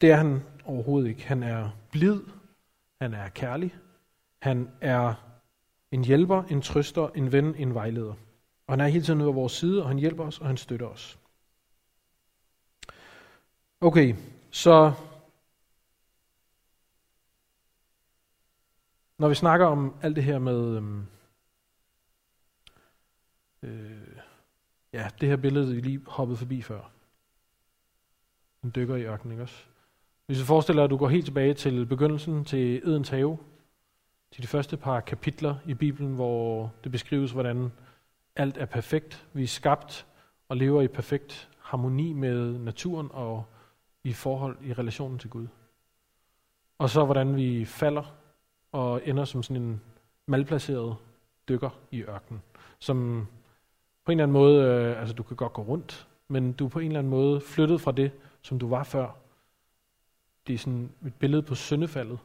[0.00, 1.26] det er han overhovedet ikke.
[1.26, 2.20] Han er blid.
[3.00, 3.74] Han er kærlig.
[4.42, 5.14] Han er
[5.90, 8.14] en hjælper, en trøster, en ven, en vejleder.
[8.66, 10.56] Og han er hele tiden ude af vores side, og han hjælper os, og han
[10.56, 11.18] støtter os.
[13.80, 14.14] Okay,
[14.50, 14.92] så
[19.18, 21.06] Når vi snakker om alt det her med, øhm,
[23.62, 24.16] øh,
[24.92, 26.90] ja, det her billede, vi lige hoppede forbi før.
[28.64, 29.64] En dykker i ørkenen, ikke også?
[30.26, 33.38] Hvis du forestiller dig, at du går helt tilbage til begyndelsen, til Edens have,
[34.32, 37.72] til de første par kapitler i Bibelen, hvor det beskrives, hvordan
[38.36, 39.26] alt er perfekt.
[39.32, 40.06] Vi er skabt
[40.48, 43.44] og lever i perfekt harmoni med naturen og
[44.04, 45.46] i forhold i relationen til Gud.
[46.78, 48.14] Og så hvordan vi falder
[48.76, 49.80] og ender som sådan en
[50.26, 50.96] malplaceret
[51.48, 52.42] dykker i ørkenen,
[52.78, 53.26] som
[54.04, 56.68] på en eller anden måde, øh, altså du kan godt gå rundt, men du er
[56.68, 58.10] på en eller anden måde flyttet fra det,
[58.42, 59.16] som du var før.
[60.46, 62.18] Det er sådan et billede på syndefaldet,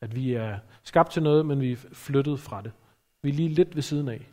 [0.00, 2.72] at vi er skabt til noget, men vi er flyttet fra det.
[3.22, 4.28] Vi er lige lidt ved siden af.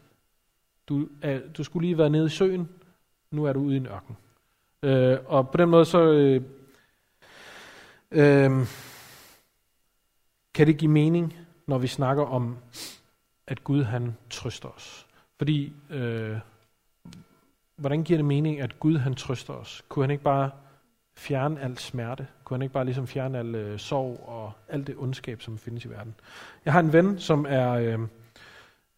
[0.88, 2.70] Du, er, du skulle lige være nede i søen,
[3.32, 4.18] nu er du ude i en ørken.
[4.84, 6.42] Øh, og på den måde så øh,
[8.12, 8.68] øh,
[10.54, 12.58] kan det give mening når vi snakker om,
[13.48, 15.08] at Gud han trøster os.
[15.38, 16.38] Fordi, øh,
[17.76, 19.84] hvordan giver det mening, at Gud han trøster os?
[19.90, 20.52] Kunne han ikke bare
[21.18, 22.28] fjerne al smerte?
[22.44, 25.86] Kunne han ikke bare ligesom fjerne al øh, sorg og alt det ondskab, som findes
[25.86, 26.16] i verden?
[26.66, 28.00] Jeg har en ven, som er øh,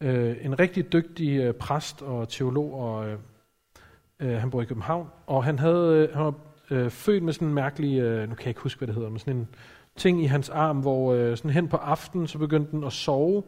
[0.02, 3.20] øh, en rigtig dygtig øh, præst og teolog, og øh,
[4.20, 6.34] øh, han bor i København, og han, havde, øh, han var
[6.72, 9.10] øh, født med sådan en mærkelig, øh, nu kan jeg ikke huske, hvad det hedder,
[9.10, 9.48] men sådan en
[9.98, 13.44] ting i hans arm, hvor øh, sådan hen på aftenen, så begyndte den at sove,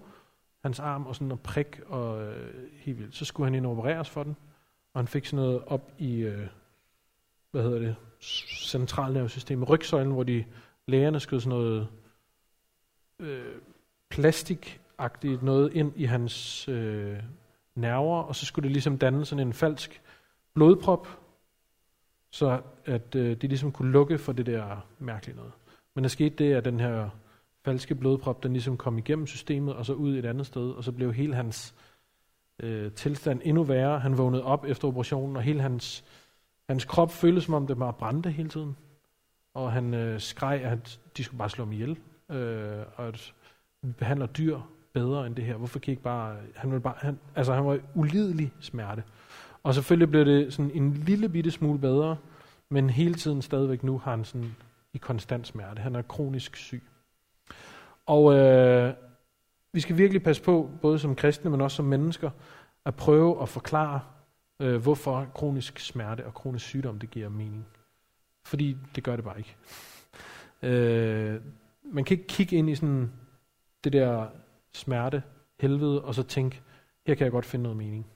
[0.62, 3.16] hans arm, og sådan at prik, og øh, helt vildt.
[3.16, 4.36] Så skulle han ind og opereres for den,
[4.94, 6.48] og han fik sådan noget op i, øh,
[7.52, 7.96] hvad hedder det,
[8.66, 10.46] centralnervesystemet, rygsøjlen, hvor de
[10.88, 11.88] lægerne skød sådan noget
[13.20, 13.56] øh,
[14.10, 17.18] plastikagtigt noget ind i hans øh,
[17.76, 20.02] nerver, og så skulle det ligesom danne sådan en falsk
[20.54, 21.08] blodprop,
[22.32, 25.52] så at øh, de ligesom kunne lukke for det der mærkelige noget.
[26.00, 27.10] Men der skete det, at den her
[27.66, 30.92] falske blodprop, den ligesom kom igennem systemet, og så ud et andet sted, og så
[30.92, 31.76] blev hele hans
[32.60, 34.00] øh, tilstand endnu værre.
[34.00, 36.04] Han vågnede op efter operationen, og hele hans,
[36.70, 38.78] hans krop føltes som om det bare brændte hele tiden.
[39.54, 41.98] Og han øh, skreg, at de skulle bare slå ham ihjel,
[42.32, 43.34] øh, og at
[43.82, 44.60] vi behandler dyr
[44.94, 45.56] bedre end det her.
[45.56, 46.38] Hvorfor kan I ikke bare...
[46.56, 49.04] Han, ville bare han, altså, han var ulidelig smerte.
[49.64, 52.18] Og selvfølgelig blev det sådan en lille bitte smule bedre,
[52.70, 54.56] men hele tiden stadigvæk nu har han sådan
[54.94, 55.82] i konstant smerte.
[55.82, 56.84] Han er kronisk syg.
[58.06, 58.94] Og øh,
[59.74, 62.30] vi skal virkelig passe på, både som kristne, men også som mennesker,
[62.86, 64.02] at prøve at forklare,
[64.60, 67.66] øh, hvorfor kronisk smerte og kronisk sygdom, det giver mening.
[68.44, 69.56] Fordi det gør det bare ikke.
[70.62, 71.42] Øh,
[71.84, 73.12] man kan ikke kigge ind i sådan
[73.84, 74.28] det der
[74.74, 75.24] smerte,
[75.60, 76.62] helvede, og så tænke,
[77.08, 78.08] her kan jeg godt finde noget mening.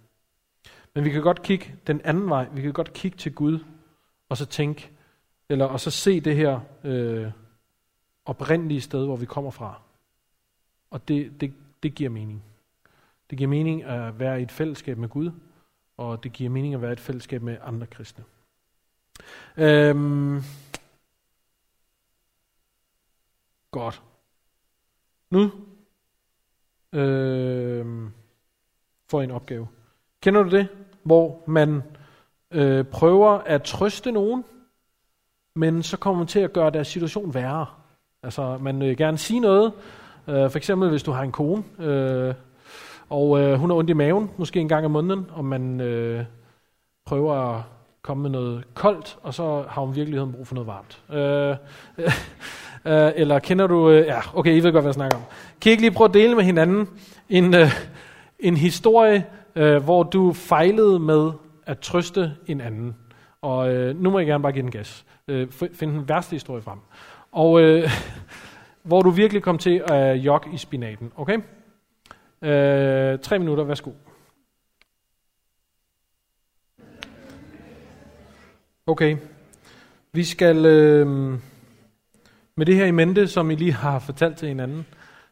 [0.96, 2.48] Men vi kan godt kigge den anden vej.
[2.54, 3.60] Vi kan godt kigge til Gud,
[4.30, 4.92] og så tænke,
[5.50, 7.32] eller og så se det her øh,
[8.26, 9.82] oprindelige sted, hvor vi kommer fra.
[10.90, 11.54] Og det, det,
[11.84, 12.44] det giver mening.
[13.30, 15.32] Det giver mening at være i et fællesskab med Gud,
[15.98, 18.24] og det giver mening at være i et fællesskab med andre kristne.
[19.58, 20.42] Øhm,
[23.72, 24.02] godt.
[25.30, 25.52] Nu
[26.94, 28.12] øhm,
[29.10, 29.68] får jeg en opgave.
[30.22, 30.68] Kender du det?
[31.04, 31.82] Hvor man
[32.52, 34.46] øh, prøver at trøste nogen,
[35.56, 37.66] men så kommer man til at gøre deres situation værre.
[38.24, 39.72] Altså, man vil gerne sige noget.
[40.28, 42.34] Øh, for eksempel, hvis du har en kone, øh,
[43.10, 46.24] og øh, hun har ondt i maven, måske en gang om måneden, og man øh,
[47.06, 47.62] prøver at
[48.02, 51.02] komme med noget koldt, og så har hun i virkeligheden brug for noget varmt.
[51.14, 51.56] Øh,
[52.94, 53.90] øh, eller kender du...
[53.90, 55.24] Øh, ja, okay, I ved godt, hvad jeg snakker om.
[55.62, 56.88] Kan I ikke lige prøve at dele med hinanden
[57.30, 57.72] en, øh,
[58.40, 61.32] en historie, øh, hvor du fejlede med
[61.66, 62.96] at trøste en anden?
[63.44, 65.06] Og øh, nu må jeg gerne bare give den gas.
[65.28, 66.80] Øh, find den værste historie frem.
[67.32, 67.90] Og øh,
[68.90, 71.12] hvor du virkelig kom til at jogge i spinaten.
[71.16, 71.38] Okay?
[72.42, 73.92] Øh, tre minutter, værsgo.
[78.88, 79.18] Okay.
[80.14, 81.08] Vi skal øh,
[82.56, 84.86] med det her i mente, som I lige har fortalt til hinanden,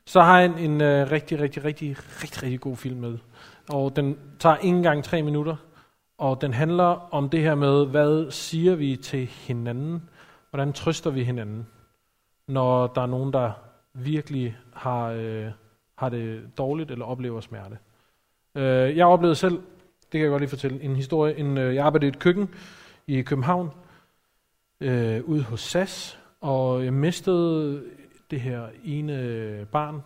[0.05, 3.17] så har jeg en, en øh, rigtig, rigtig, rigtig, rigtig, rigtig god film med.
[3.69, 5.55] Og den tager ikke engang tre minutter.
[6.21, 10.09] Og den handler om det her med, hvad siger vi til hinanden?
[10.49, 11.67] Hvordan trøster vi hinanden,
[12.47, 13.51] når der er nogen, der
[13.93, 15.47] virkelig har, øh,
[15.95, 17.77] har det dårligt eller oplever smerte?
[18.55, 19.53] Øh, jeg oplevede selv,
[20.01, 21.37] det kan jeg godt lige fortælle, en historie.
[21.37, 22.49] En, øh, jeg arbejdede i et køkken
[23.07, 23.71] i København,
[24.79, 27.83] øh, ude hos SAS, og jeg mistede
[28.31, 30.03] det her ene barn.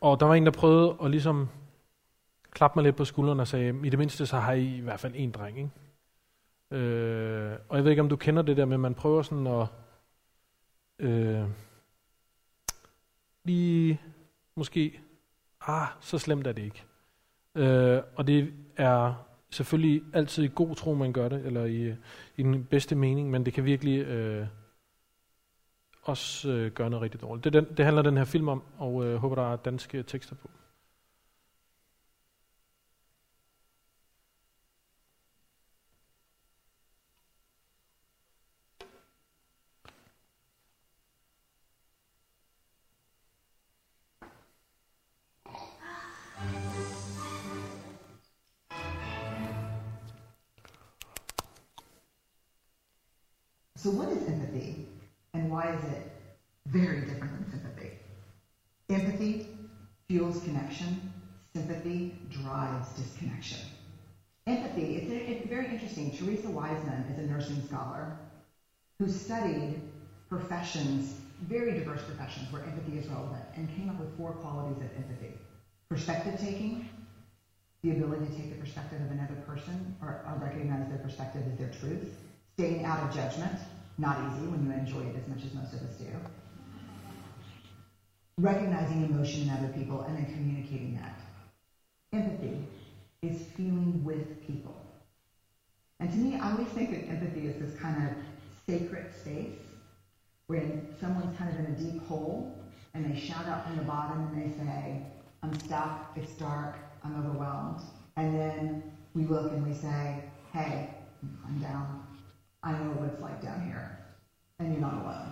[0.00, 1.48] Og der var en, der prøvede at ligesom
[2.50, 5.00] klappe mig lidt på skulderen og sagde, i det mindste så har I i hvert
[5.00, 5.70] fald en dreng, ikke?
[6.70, 9.46] Øh, og jeg ved ikke, om du kender det der med, at man prøver sådan
[9.46, 9.66] at
[10.98, 11.48] øh,
[13.44, 14.00] lige
[14.54, 15.00] måske,
[15.60, 16.84] ah, så slemt er det ikke.
[17.54, 19.14] Øh, og det er
[19.50, 21.94] selvfølgelig altid i god tro, man gør det, eller i,
[22.36, 24.46] i den bedste mening, men det kan virkelig øh,
[26.02, 27.44] også øh, gøre noget rigtig dårligt.
[27.44, 30.36] Det, den, det handler den her film om, og øh, håber, der er danske tekster
[30.36, 30.50] på.
[63.02, 63.58] Disconnection.
[64.46, 66.10] Empathy, it's, it's very interesting.
[66.10, 68.16] Teresa Wiseman is a nursing scholar
[68.98, 69.80] who studied
[70.28, 74.88] professions, very diverse professions where empathy is relevant, and came up with four qualities of
[74.96, 75.32] empathy
[75.88, 76.84] perspective taking,
[77.82, 81.56] the ability to take the perspective of another person or, or recognize their perspective as
[81.56, 82.18] their truth
[82.58, 83.56] staying out of judgment,
[83.98, 86.10] not easy when you enjoy it as much as most of us do.
[88.40, 91.20] Recognizing emotion in other people and then communicating that.
[92.12, 92.58] Empathy
[93.22, 94.76] is feeling with people.
[96.00, 98.12] And to me, I always think of empathy as this kind of
[98.66, 99.56] sacred space
[100.46, 102.54] when someone's kind of in a deep hole
[102.94, 105.02] and they shout out from the bottom and they say,
[105.42, 107.82] I'm stuck, it's dark, I'm overwhelmed.
[108.16, 108.82] And then
[109.14, 110.88] we look and we say, hey,
[111.46, 112.00] I'm down,
[112.62, 113.90] I know what it's like down here,
[114.58, 115.30] and you're not alone.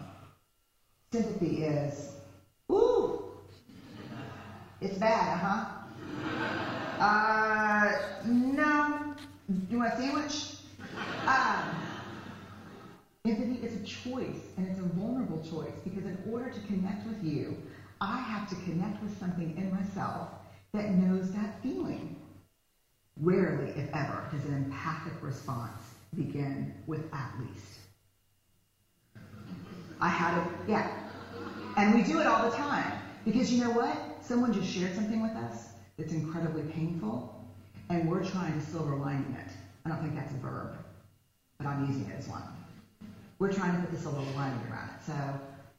[1.13, 2.11] Sympathy is,
[2.71, 3.19] ooh,
[4.81, 6.86] it's bad, huh?
[6.99, 7.93] Uh,
[8.25, 9.15] no.
[9.71, 10.47] You want a sandwich?
[11.27, 11.65] Um,
[13.27, 17.23] empathy is a choice, and it's a vulnerable choice, because in order to connect with
[17.23, 17.57] you,
[18.01, 20.29] I have to connect with something in myself
[20.73, 22.17] that knows that feeling.
[23.21, 27.81] Rarely, if ever, does an empathic response begin with at least.
[30.01, 30.85] I had a, yeah.
[31.77, 32.95] And we do it all the time.
[33.25, 34.01] Because you know what?
[34.21, 37.45] Someone just shared something with us that's incredibly painful,
[37.89, 39.53] and we're trying to silver lining it.
[39.85, 40.77] I don't think that's a verb,
[41.59, 42.43] but I'm using it as one.
[43.39, 45.05] We're trying to put the silver lining around it.
[45.07, 45.15] So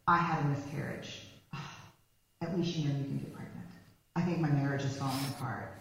[0.07, 1.21] I had a miscarriage.
[2.41, 3.67] At least you know you can get pregnant.
[4.15, 5.71] I think my marriage is falling apart.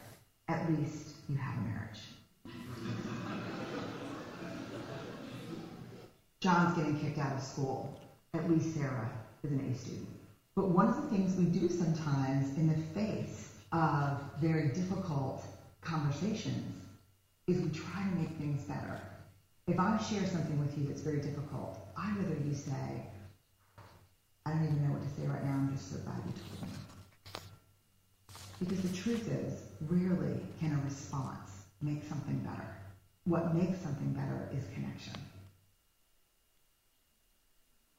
[0.49, 2.01] At least you have a marriage.
[6.41, 7.99] John's getting kicked out of school.
[8.35, 9.11] At least Sarah
[9.43, 10.09] is an A student.
[10.55, 15.45] But one of the things we do sometimes in the face of very difficult
[15.81, 16.75] conversations
[17.47, 19.01] is we try to make things better.
[19.67, 23.03] If I share something with you that's very difficult, I'd rather you say,
[24.47, 26.63] I don't even know what to say right now, I'm just so glad you told
[26.63, 26.79] me.
[28.61, 31.51] Because the truth is, rarely can a response
[31.83, 32.69] make something better.
[33.25, 35.15] What makes something better is connection.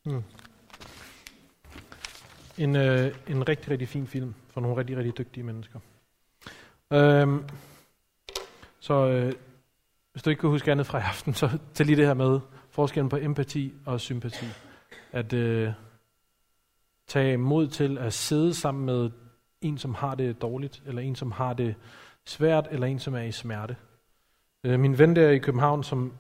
[0.08, 0.24] Mm.
[2.58, 5.80] En, øh, en rigtig, rigtig fin film for nogle rigtig, rigtig dygtige mennesker.
[6.94, 7.44] Øhm,
[8.80, 9.34] så øh,
[10.12, 12.40] hvis du ikke kan huske andet fra i aften, så tag lige det her med
[12.70, 14.46] forskellen på empati og sympati.
[15.12, 15.72] At øh,
[17.08, 19.12] tage mod til at sidde sammen med
[19.62, 21.76] en, som har det dårligt, eller en, som har det
[22.26, 23.76] svært, eller en, som er i smerte.
[24.64, 26.14] Øh, min ven der i København, som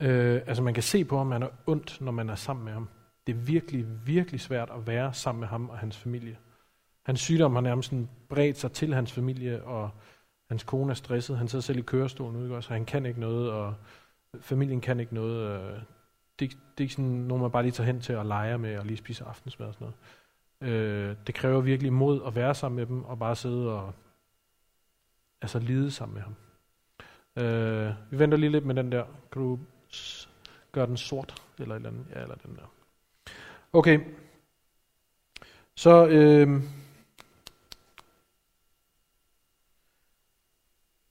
[0.00, 2.72] øh, altså man kan se på om man er ondt, når man er sammen med
[2.72, 2.88] ham.
[3.26, 6.38] Det er virkelig, virkelig svært at være sammen med ham og hans familie.
[7.02, 9.90] Hans sygdom har nærmest sådan bredt sig til hans familie, og
[10.48, 11.38] hans kone er stresset.
[11.38, 13.74] Han sidder selv i kørestolen nu, så han kan ikke noget, og
[14.40, 15.60] familien kan ikke noget.
[16.38, 18.78] Det, det er ikke sådan nogen, man bare lige tager hen til at lege med
[18.78, 19.96] og lige spise aftensmad og sådan noget.
[20.74, 23.92] Øh, det kræver virkelig mod at være sammen med dem, og bare sidde og
[25.42, 26.34] altså lide sammen med ham.
[27.36, 29.04] Øh, vi venter lige lidt med den der.
[29.32, 29.58] Kan du
[30.72, 31.42] gøre den sort?
[31.58, 32.06] Eller et eller andet?
[32.14, 32.73] Ja, eller den der.
[33.74, 34.00] Okay.
[35.74, 36.62] Så øh,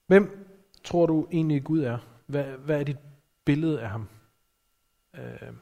[0.07, 0.47] hvem
[0.83, 1.97] tror du egentlig Gud er?
[2.25, 2.97] Hvad, hvad er dit
[3.45, 4.07] billede af ham?
[5.13, 5.53] Øh,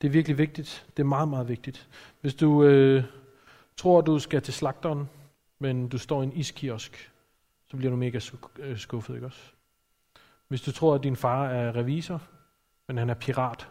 [0.00, 0.86] det er virkelig vigtigt.
[0.96, 1.88] Det er meget, meget vigtigt.
[2.20, 3.04] Hvis du øh,
[3.76, 5.08] tror, du skal til slagteren,
[5.58, 7.12] men du står i en iskiosk,
[7.66, 8.20] så bliver du mega
[8.58, 9.52] øh, skuffet, ikke også?
[10.48, 12.22] Hvis du tror, at din far er revisor,
[12.88, 13.68] men han er pirat,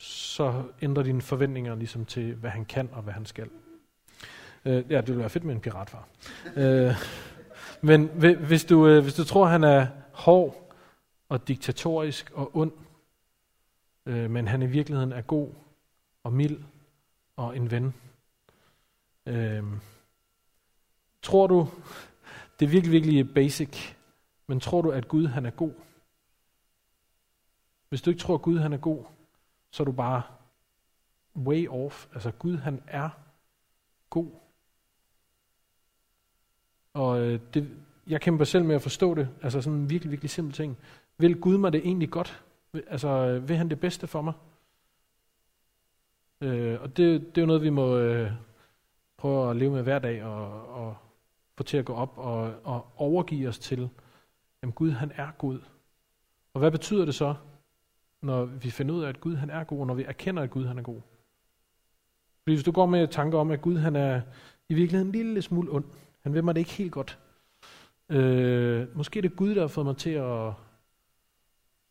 [0.00, 3.48] så ændrer dine forventninger ligesom til, hvad han kan og hvad han skal.
[4.64, 6.08] Øh, ja, det ville være fedt med en piratfar.
[6.56, 6.94] øh,
[7.80, 8.06] men
[8.46, 10.74] hvis du, øh, hvis du tror, han er hård
[11.28, 12.72] og diktatorisk og ond,
[14.06, 15.48] øh, men han i virkeligheden er god
[16.24, 16.58] og mild
[17.36, 17.94] og en ven,
[19.26, 19.64] øh,
[21.22, 21.68] tror du,
[22.60, 23.92] det er virkelig, virkelig basic,
[24.46, 25.72] men tror du, at Gud han er god?
[27.88, 29.04] Hvis du ikke tror, at Gud han er god,
[29.70, 30.22] så er du bare
[31.36, 32.06] way off.
[32.14, 33.10] Altså Gud han er
[34.10, 34.30] god.
[36.94, 37.70] Og øh, det,
[38.06, 39.28] jeg kæmper selv med at forstå det.
[39.42, 40.78] Altså sådan en virkelig, virkelig simpel ting.
[41.18, 42.44] Vil Gud mig det egentlig godt?
[42.72, 44.32] Altså øh, vil han det bedste for mig?
[46.40, 48.32] Øh, og det, det er jo noget, vi må øh,
[49.16, 50.96] prøve at leve med hver dag og, og
[51.56, 53.88] få til at gå op og, og overgive os til,
[54.62, 55.58] at Gud han er god.
[56.54, 57.34] Og hvad betyder det så?
[58.22, 60.50] Når vi finder ud af, at Gud han er god, og når vi erkender, at
[60.50, 61.00] Gud han er god.
[62.42, 64.20] Fordi hvis du går med tanker om, at Gud han er
[64.68, 65.84] i virkeligheden en lille smule ond,
[66.20, 67.18] han vil mig det ikke helt godt.
[68.08, 70.52] Øh, måske er det Gud, der har fået mig til at,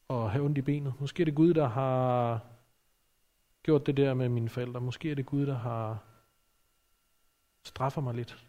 [0.09, 0.93] at have ondt i benet.
[0.99, 2.39] Måske er det Gud, der har
[3.63, 4.81] gjort det der med mine forældre.
[4.81, 6.03] Måske er det Gud, der har
[7.63, 8.45] straffer mig lidt.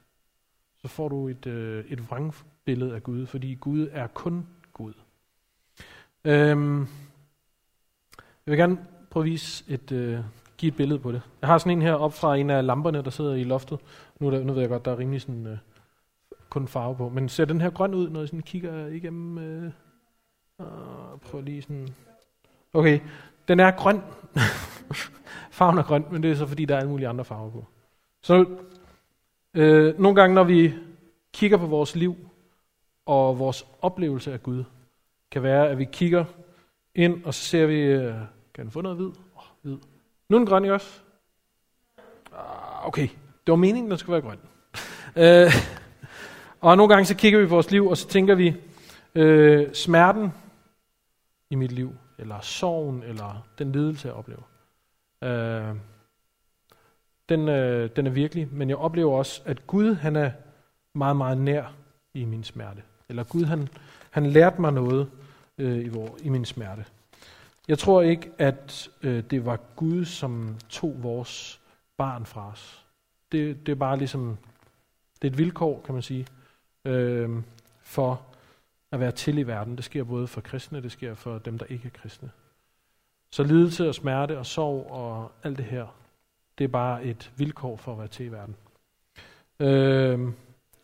[0.77, 4.93] Så får du et, øh, et vrangbillede af Gud, fordi Gud er kun Gud.
[6.25, 6.87] Øhm,
[8.51, 8.79] jeg vil gerne
[9.11, 10.19] prøve at vise et, øh,
[10.57, 11.23] give et billede på det.
[11.41, 13.79] Jeg har sådan en her op fra en af lamperne, der sidder i loftet.
[14.21, 15.59] Nu, der, nu ved jeg godt, der er rimelig sådan, øh,
[16.49, 17.09] kun farve på.
[17.09, 19.39] Men ser den her grøn ud, når jeg sådan kigger igennem?
[19.39, 19.73] Øh,
[20.59, 21.89] ah, prøv lige sådan...
[22.73, 23.01] Okay,
[23.49, 24.01] den er grøn.
[25.51, 27.65] Farven er grøn, men det er så fordi, der er alle mulige andre farver på.
[28.23, 28.47] Så
[29.55, 30.75] øh, nogle gange, når vi
[31.33, 32.17] kigger på vores liv
[33.07, 34.65] og vores oplevelse af Gud,
[35.31, 36.25] kan være, at vi kigger
[36.95, 38.15] ind, og så ser vi, øh,
[38.61, 39.07] kan den få noget hvid?
[39.07, 39.79] Oh, hvid.
[40.29, 41.01] Nu er den grøn, ikke også?
[42.33, 43.09] Ah, okay,
[43.47, 44.39] det var meningen, den skulle være grøn.
[45.25, 45.53] øh,
[46.61, 48.57] og nogle gange så kigger vi på vores liv, og så tænker vi,
[49.15, 50.33] øh, smerten
[51.51, 54.43] i mit liv, eller sorgen, eller den lidelse, jeg oplever.
[55.25, 55.77] Øh,
[57.29, 60.31] den, øh, den er virkelig, men jeg oplever også, at Gud han er
[60.95, 61.65] meget, meget nær
[62.15, 62.83] i min smerte.
[63.09, 63.69] Eller Gud han,
[64.11, 65.11] han lærte mig noget
[65.59, 66.85] øh, i, vor, i min smerte.
[67.71, 71.61] Jeg tror ikke, at øh, det var Gud, som tog vores
[71.97, 72.87] barn fra os.
[73.33, 74.39] Det, det er bare ligesom,
[75.23, 76.27] det er et vilkår, kan man sige,
[76.85, 77.31] øh,
[77.83, 78.23] for
[78.93, 79.77] at være til i verden.
[79.77, 82.31] Det sker både for kristne, det sker for dem, der ikke er kristne.
[83.33, 85.87] Så lidelse og smerte og sorg og alt det her,
[86.59, 88.57] det er bare et vilkår for at være til i verden.
[89.61, 90.33] Øh,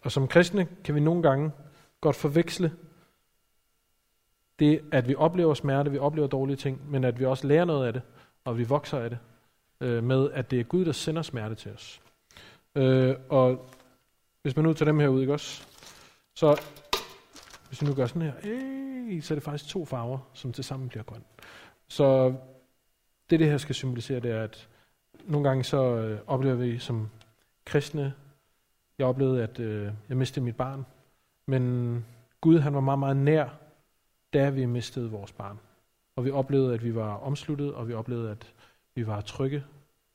[0.05, 1.53] og som kristne kan vi nogle gange
[2.01, 2.72] godt forveksle
[4.59, 7.86] det, at vi oplever smerte, vi oplever dårlige ting, men at vi også lærer noget
[7.86, 8.02] af det,
[8.44, 9.18] og vi vokser af det,
[9.80, 12.00] øh, med at det er Gud, der sender smerte til os.
[12.74, 13.68] Øh, og
[14.42, 15.66] hvis man nu tager dem her ud, ikke også?
[16.34, 16.61] Så
[17.68, 20.64] hvis vi nu gør sådan her, øh, så er det faktisk to farver, som til
[20.64, 21.24] sammen bliver grøn.
[21.88, 22.34] Så
[23.30, 24.68] det, det her skal symbolisere, det er, at
[25.24, 27.09] nogle gange så øh, oplever vi som
[27.64, 28.14] kristne,
[28.98, 30.86] jeg oplevede, at øh, jeg mistede mit barn,
[31.46, 32.04] men
[32.40, 33.48] Gud han var meget, meget nær,
[34.37, 35.59] da vi mistede vores barn.
[36.16, 38.55] Og vi oplevede, at vi var omsluttet, og vi oplevede, at
[38.95, 39.64] vi var trygge,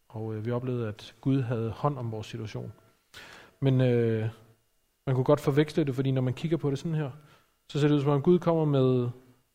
[0.10, 2.74] og øh, vi oplevede, at Gud havde hånd om vores situation.
[3.60, 4.30] Men øh,
[5.08, 7.12] man kunne godt forveksle det, fordi når man kigger på det sådan her,
[7.70, 9.10] så ser det ud som om Gud kommer med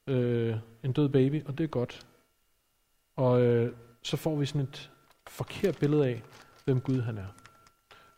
[0.06, 2.06] øh, en død baby, og det er godt.
[3.16, 4.90] Og øh, så får vi sådan et
[5.28, 6.22] forkert billede af,
[6.64, 7.28] hvem Gud han er.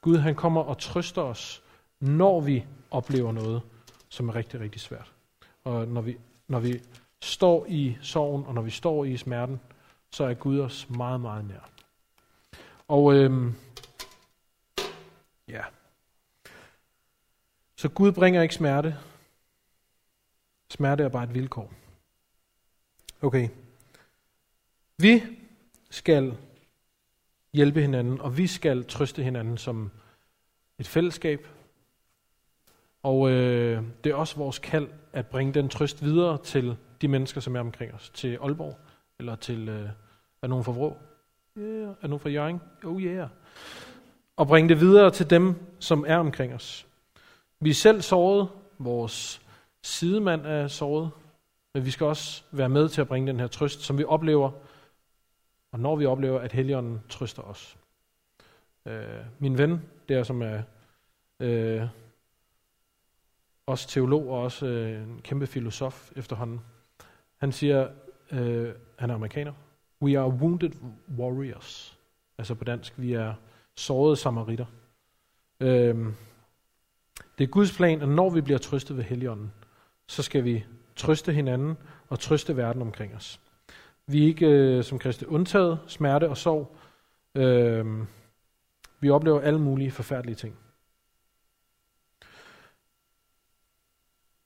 [0.00, 1.62] Gud han kommer og trøster os,
[2.00, 3.62] når vi oplever noget,
[4.08, 5.12] som er rigtig, rigtig svært.
[5.64, 6.18] Og når vi,
[6.48, 6.82] når vi
[7.20, 9.60] står i sorgen, og når vi står i smerten,
[10.10, 11.70] så er Gud os meget, meget nær.
[12.88, 13.54] Og øhm,
[15.48, 15.64] ja.
[17.76, 18.96] Så Gud bringer ikke smerte.
[20.70, 21.72] Smerte er bare et vilkår.
[23.22, 23.48] Okay.
[24.96, 25.22] Vi
[25.90, 26.36] skal
[27.52, 29.90] hjælpe hinanden, og vi skal trøste hinanden som
[30.78, 31.46] et fællesskab.
[33.02, 37.40] Og øh, det er også vores kald at bringe den trøst videre til de mennesker,
[37.40, 38.10] som er omkring os.
[38.10, 38.78] Til Aalborg,
[39.18, 39.88] eller til, øh,
[40.42, 40.96] er nogen fra Vrå?
[41.58, 41.94] Yeah.
[42.02, 42.60] Er nogen fra Jørgen?
[42.84, 43.28] Oh yeah.
[44.36, 46.86] Og bringe det videre til dem, som er omkring os.
[47.60, 49.40] Vi er selv såret, vores
[49.82, 51.10] sidemand er såret,
[51.74, 54.50] men vi skal også være med til at bringe den her trøst, som vi oplever,
[55.72, 57.76] og når vi oplever, at Helligånden trøster os.
[58.86, 59.04] Øh,
[59.38, 60.62] min ven, der som er
[61.40, 61.82] øh,
[63.68, 66.60] også teolog og også øh, en kæmpe filosof efterhånden,
[67.36, 67.88] han siger,
[68.32, 69.52] øh, han er amerikaner,
[70.02, 70.70] we are wounded
[71.18, 71.98] warriors.
[72.38, 73.34] Altså på dansk, vi er
[73.74, 74.66] sårede samaritter.
[75.60, 75.96] Øh,
[77.38, 79.52] det er Guds plan, at når vi bliver trøstet ved Helligånden,
[80.06, 80.64] så skal vi
[80.96, 81.76] trøste hinanden
[82.08, 83.40] og trøste verden omkring os.
[84.06, 86.76] Vi er ikke øh, som kristne undtaget smerte og sorg.
[87.34, 87.86] Øh,
[89.00, 90.56] vi oplever alle mulige forfærdelige ting.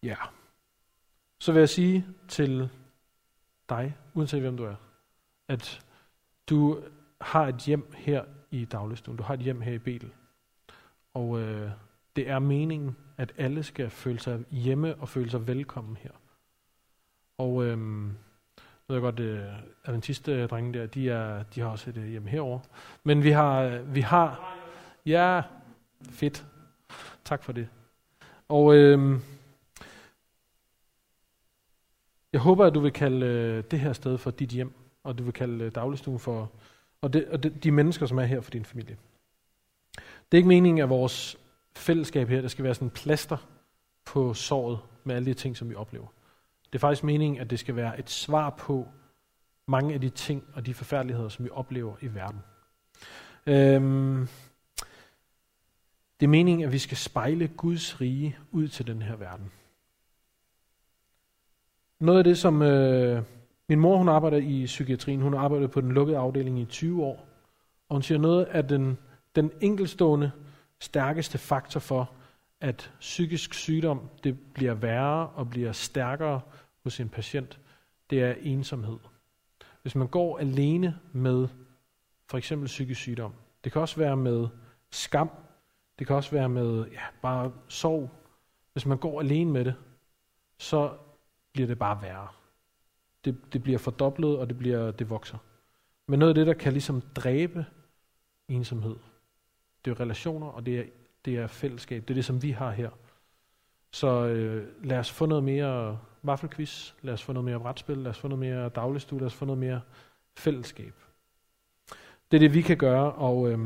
[0.03, 0.17] Ja.
[1.39, 2.71] Så vil jeg sige til
[3.69, 4.75] dig, uanset hvem du er,
[5.49, 5.85] at
[6.49, 6.83] du
[7.21, 9.19] har et hjem her i dagligstuen.
[9.19, 10.13] Du har et hjem her i Betel.
[11.15, 11.71] Og øh,
[12.17, 16.11] det er meningen, at alle skal føle sig hjemme og føle sig velkommen her.
[17.39, 18.07] Og øh,
[18.89, 19.45] ved jeg godt, øh,
[19.85, 22.61] adventiste drenge der, de, er, de har også et øh, hjem herover.
[23.05, 24.57] Men vi har, vi har,
[25.07, 25.43] ja,
[26.11, 26.47] fedt.
[27.25, 27.69] Tak for det.
[28.49, 29.21] Og øh,
[32.33, 34.73] jeg håber, at du vil kalde øh, det her sted for dit hjem,
[35.05, 36.53] og du vil kalde øh, dagligstuen for,
[37.01, 38.97] og, det, og det, de mennesker, som er her for din familie.
[39.97, 41.37] Det er ikke meningen, at vores
[41.77, 43.37] fællesskab her, der skal være sådan en plaster
[44.05, 46.07] på såret med alle de ting, som vi oplever.
[46.67, 48.89] Det er faktisk meningen, at det skal være et svar på
[49.67, 52.41] mange af de ting og de forfærdeligheder, som vi oplever i verden.
[53.47, 54.29] Øhm,
[56.21, 59.53] det er meningen, at vi skal spejle Guds rige ud til den her verden.
[62.03, 63.23] Noget af det, som øh,
[63.69, 67.05] min mor hun arbejder i psykiatrien, hun har arbejdet på den lukkede afdeling i 20
[67.05, 67.29] år,
[67.89, 68.99] og hun siger noget af den,
[69.37, 70.31] den enkelstående
[70.81, 72.11] stærkeste faktor for,
[72.61, 76.41] at psykisk sygdom det bliver værre og bliver stærkere
[76.85, 77.61] hos en patient,
[78.11, 78.99] det er ensomhed.
[79.83, 81.49] Hvis man går alene med
[82.31, 83.33] for eksempel psykisk sygdom,
[83.65, 84.49] det kan også være med
[84.91, 85.31] skam,
[85.99, 88.11] det kan også være med ja, bare sorg.
[88.73, 89.75] Hvis man går alene med det,
[90.59, 90.91] så
[91.53, 92.29] bliver det bare værre.
[93.25, 95.39] Det, det bliver fordoblet, og det, bliver, det vokser.
[96.07, 97.67] Men noget af det, der kan ligesom dræbe
[98.49, 98.97] ensomhed,
[99.85, 100.85] det er relationer, og det er,
[101.25, 102.03] det er fællesskab.
[102.03, 102.91] Det er det, som vi har her.
[103.91, 108.11] Så øh, lad os få noget mere vaffelquiz, lad os få noget mere brætspil, lad
[108.11, 109.81] os få noget mere dagligstue, lad os få noget mere
[110.37, 110.95] fællesskab.
[112.31, 113.59] Det er det, vi kan gøre, og øh,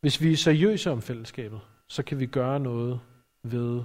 [0.00, 3.00] hvis vi er seriøse om fællesskabet, så kan vi gøre noget
[3.42, 3.82] ved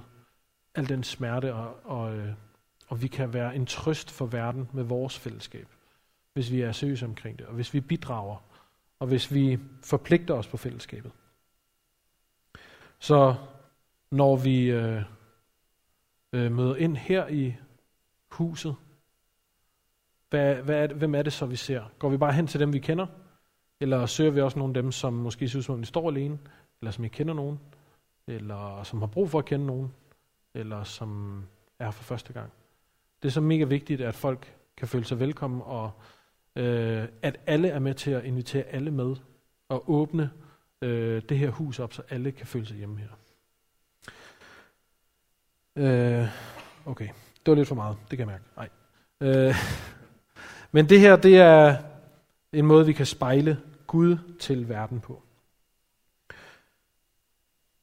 [0.74, 2.32] al den smerte, og, og, øh,
[2.88, 5.68] og vi kan være en trøst for verden med vores fællesskab,
[6.32, 8.36] hvis vi er seriøse omkring det, og hvis vi bidrager,
[8.98, 11.12] og hvis vi forpligter os på fællesskabet.
[12.98, 13.34] Så
[14.10, 15.02] når vi øh,
[16.32, 17.54] øh, møder ind her i
[18.30, 18.76] huset,
[20.30, 21.84] hvad, hvad er det, hvem er det så, vi ser?
[21.98, 23.06] Går vi bare hen til dem, vi kender?
[23.80, 26.38] Eller søger vi også nogle af dem, som måske synes, at de står alene?
[26.80, 27.60] Eller som ikke kender nogen?
[28.26, 29.94] Eller som har brug for at kende nogen?
[30.54, 31.42] Eller som
[31.78, 32.52] er for første gang?
[33.22, 35.90] Det er så mega vigtigt, at folk kan føle sig velkommen, og
[36.56, 39.16] øh, at alle er med til at invitere alle med,
[39.68, 40.30] og åbne
[40.82, 43.08] øh, det her hus op, så alle kan føle sig hjemme her.
[45.76, 46.28] Øh,
[46.86, 47.08] okay,
[47.46, 48.44] det var lidt for meget, det kan jeg mærke.
[48.56, 48.68] Nej.
[49.20, 49.54] Øh,
[50.74, 51.76] men det her, det er
[52.52, 55.22] en måde, vi kan spejle Gud til verden på.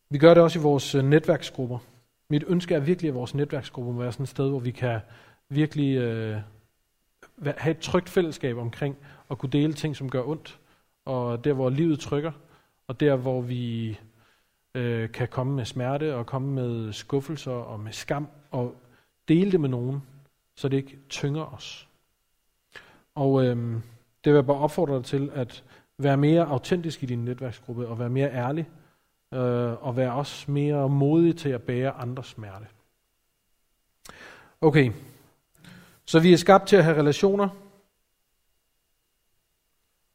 [0.09, 1.79] Vi gør det også i vores øh, netværksgrupper.
[2.29, 4.99] Mit ønske er virkelig, at vores netværksgruppe må være sådan et sted, hvor vi kan
[5.49, 6.37] virkelig øh,
[7.45, 8.97] have et trygt fællesskab omkring
[9.31, 10.59] at kunne dele ting, som gør ondt.
[11.05, 12.31] Og der, hvor livet trykker,
[12.87, 13.99] og der, hvor vi
[14.75, 18.75] øh, kan komme med smerte og komme med skuffelser og med skam og
[19.27, 20.03] dele det med nogen,
[20.55, 21.87] så det ikke tynger os.
[23.15, 23.55] Og øh,
[24.23, 25.63] det vil jeg bare opfordre dig til at
[25.97, 28.69] være mere autentisk i din netværksgruppe og være mere ærlig
[29.33, 32.65] øh, og være også mere modig til at bære andres smerte.
[34.61, 34.91] Okay,
[36.05, 37.49] så vi er skabt til at have relationer.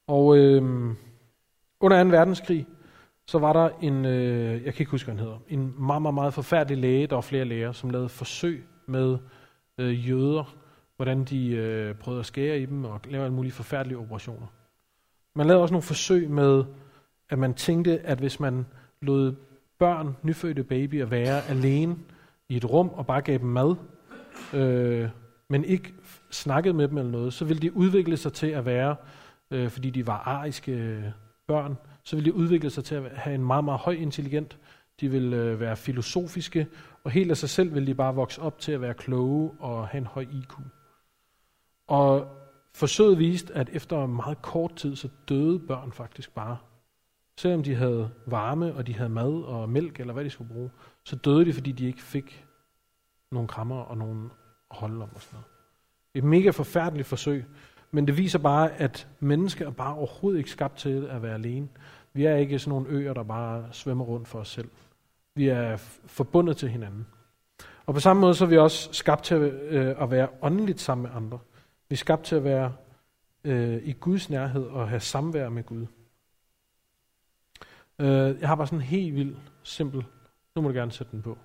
[0.06, 0.62] Og øh,
[1.80, 2.10] under 2.
[2.10, 2.66] verdenskrig,
[3.26, 6.14] så var der en, øh, jeg kan ikke huske, hvad han hedder, en meget, meget,
[6.14, 9.18] meget forfærdelig læge, der var flere læger, som lavede forsøg med
[9.78, 10.56] øh, jøder,
[10.96, 14.46] hvordan de øh, prøvede at skære i dem og lave alle mulige forfærdelige operationer.
[15.34, 16.64] Man lavede også nogle forsøg med,
[17.28, 18.66] at man tænkte, at hvis man
[19.02, 19.34] lod
[19.78, 21.96] børn, nyfødte babyer, være alene
[22.48, 23.74] i et rum og bare gav dem mad,
[24.54, 25.08] øh,
[25.48, 25.94] men ikke
[26.30, 28.96] snakkede med dem eller noget, så ville de udvikle sig til at være,
[29.50, 31.04] øh, fordi de var ariske øh,
[31.46, 34.58] børn, så ville de udvikle sig til at have en meget, meget høj intelligent.
[35.00, 36.66] De ville øh, være filosofiske,
[37.04, 39.88] og helt af sig selv ville de bare vokse op til at være kloge og
[39.88, 40.52] have en høj IQ.
[41.88, 42.28] Og
[42.74, 46.56] forsøget viste, at efter meget kort tid, så døde børn faktisk bare.
[47.38, 50.70] Selvom de havde varme, og de havde mad og mælk, eller hvad de skulle bruge,
[51.04, 52.46] så døde de, fordi de ikke fik
[53.32, 54.30] nogle krammer og nogle
[54.70, 55.46] holde om og sådan noget.
[56.14, 57.44] Et mega forfærdeligt forsøg,
[57.90, 61.68] men det viser bare, at mennesker er bare overhovedet ikke skabt til at være alene.
[62.12, 64.68] Vi er ikke sådan nogle øer, der bare svømmer rundt for os selv.
[65.34, 65.76] Vi er
[66.06, 67.06] forbundet til hinanden.
[67.86, 70.80] Og på samme måde så er vi også skabt til at, øh, at være åndeligt
[70.80, 71.38] sammen med andre.
[71.88, 72.72] Vi er skabt til at være
[73.44, 75.86] øh, i Guds nærhed og have samvær med Gud.
[78.00, 80.04] Øh, jeg har bare sådan en helt vild, simpel,
[80.54, 81.38] nu må du gerne sætte den på.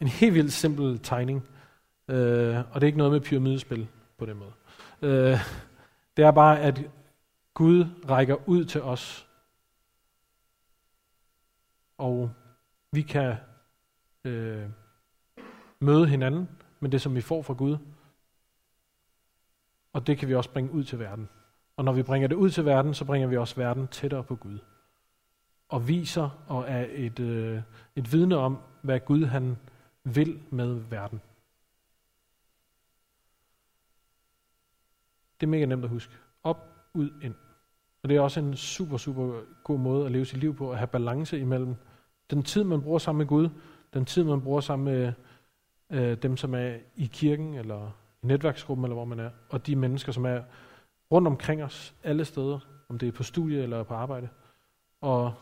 [0.00, 1.48] En helt vild simpel tegning.
[2.08, 3.88] Øh, og det er ikke noget med pyramidespil
[4.18, 4.52] på den måde.
[5.02, 5.38] Øh,
[6.16, 6.82] det er bare, at
[7.54, 9.28] Gud rækker ud til os.
[11.98, 12.30] Og
[12.92, 13.36] vi kan
[14.24, 14.68] øh,
[15.80, 16.48] møde hinanden
[16.80, 17.76] med det, som vi får fra Gud.
[19.92, 21.28] Og det kan vi også bringe ud til verden.
[21.76, 24.36] Og når vi bringer det ud til verden, så bringer vi også verden tættere på
[24.36, 24.58] Gud.
[25.68, 27.62] Og viser og er et, øh,
[27.96, 29.56] et vidne om, hvad Gud han
[30.04, 31.20] vil med verden.
[35.40, 36.12] Det er mega nemt at huske.
[36.42, 37.34] Op, ud, ind.
[38.02, 40.78] Og det er også en super, super god måde at leve sit liv på, at
[40.78, 41.76] have balance imellem
[42.30, 43.48] den tid, man bruger sammen med Gud,
[43.94, 45.12] den tid, man bruger sammen med
[45.90, 47.90] øh, dem, som er i kirken, eller
[48.22, 50.42] i netværksgruppen, eller hvor man er, og de mennesker, som er
[51.10, 52.58] rundt omkring os, alle steder,
[52.88, 54.28] om det er på studie eller på arbejde,
[55.00, 55.34] og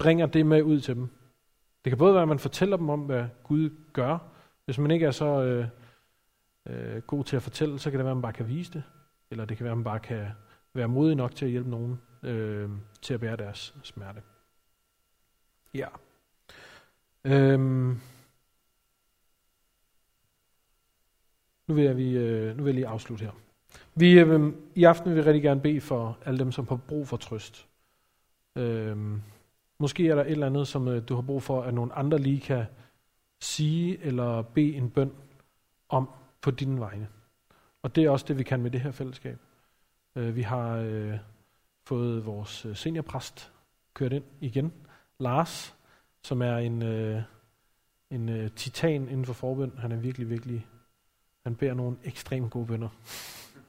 [0.00, 1.08] bringer det med ud til dem.
[1.84, 4.18] Det kan både være, at man fortæller dem om, hvad Gud gør.
[4.64, 5.66] Hvis man ikke er så øh,
[6.66, 8.82] øh, god til at fortælle, så kan det være, at man bare kan vise det.
[9.30, 10.26] Eller det kan være, at man bare kan
[10.74, 12.70] være modig nok til at hjælpe nogen øh,
[13.02, 14.22] til at bære deres smerte.
[15.74, 15.86] Ja.
[17.24, 18.00] Øhm.
[21.66, 23.32] Nu vil jeg, vi, øh, nu vil jeg lige afslutte her.
[23.94, 27.08] Vi, øh, I aften vil vi rigtig gerne bede for alle dem, som har brug
[27.08, 27.68] for trøst.
[28.56, 29.22] Øhm.
[29.80, 32.18] Måske er der et eller andet, som øh, du har brug for, at nogle andre
[32.18, 32.64] lige kan
[33.40, 35.12] sige eller bede en bøn
[35.88, 36.10] om
[36.40, 37.08] på dine vegne.
[37.82, 39.38] Og det er også det, vi kan med det her fællesskab.
[40.16, 41.18] Øh, vi har øh,
[41.84, 43.52] fået vores øh, seniorpræst
[43.94, 44.72] kørt ind igen.
[45.18, 45.74] Lars,
[46.22, 47.22] som er en, øh,
[48.10, 49.72] en øh, titan inden for forbøn.
[49.78, 50.66] Han er virkelig, virkelig,
[51.42, 52.88] han beder nogle ekstremt gode bønder.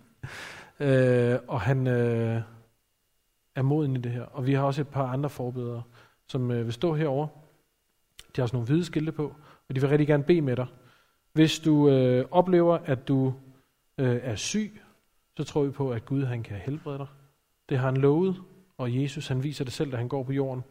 [0.80, 2.42] øh, og han, øh,
[3.56, 4.24] er moden i det her.
[4.24, 5.84] Og vi har også et par andre forbedere,
[6.28, 7.28] som øh, vil stå herover.
[8.18, 9.36] De har også nogle hvide skilte på,
[9.70, 10.68] og de vil rigtig gerne bede med dig.
[11.34, 13.34] Hvis du øh, oplever, at du
[13.98, 14.82] øh, er syg,
[15.38, 17.08] så tror vi på, at Gud han kan helbrede dig.
[17.70, 18.42] Det har han lovet,
[18.78, 20.64] og Jesus han viser det selv, da han går på jorden.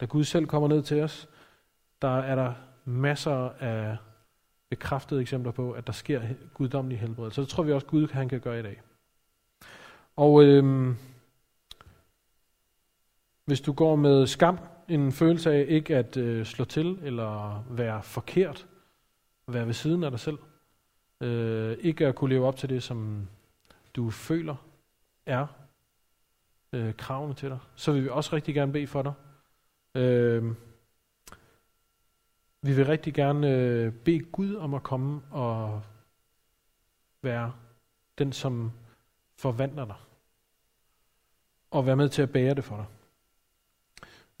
[0.00, 1.28] Da Gud selv kommer ned til os,
[2.02, 2.52] der er der
[2.84, 3.96] masser af
[4.70, 6.22] bekræftede eksempler på, at der sker
[6.54, 7.34] guddommelig helbredelse.
[7.34, 8.80] Så det tror vi også, Gud han kan gøre i dag.
[10.16, 10.96] Og øhm,
[13.44, 18.02] hvis du går med skam, en følelse af ikke at øh, slå til, eller være
[18.02, 18.66] forkert,
[19.46, 20.38] være ved siden af dig selv,
[21.20, 23.28] øh, ikke at kunne leve op til det, som
[23.96, 24.56] du føler
[25.26, 25.46] er
[26.72, 29.12] øh, kravene til dig, så vil vi også rigtig gerne bede for dig.
[29.94, 30.54] Øh,
[32.62, 35.82] vi vil rigtig gerne øh, bede Gud om at komme og
[37.22, 37.52] være
[38.18, 38.72] den, som
[39.36, 39.96] forvandler dig.
[41.70, 42.86] Og være med til at bære det for dig.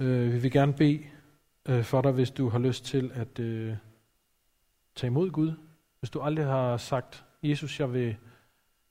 [0.00, 1.04] Øh, vi vil gerne bede
[1.68, 3.76] øh, for dig, hvis du har lyst til at øh,
[4.94, 5.52] tage imod Gud.
[5.98, 8.16] Hvis du aldrig har sagt, Jesus, jeg vil,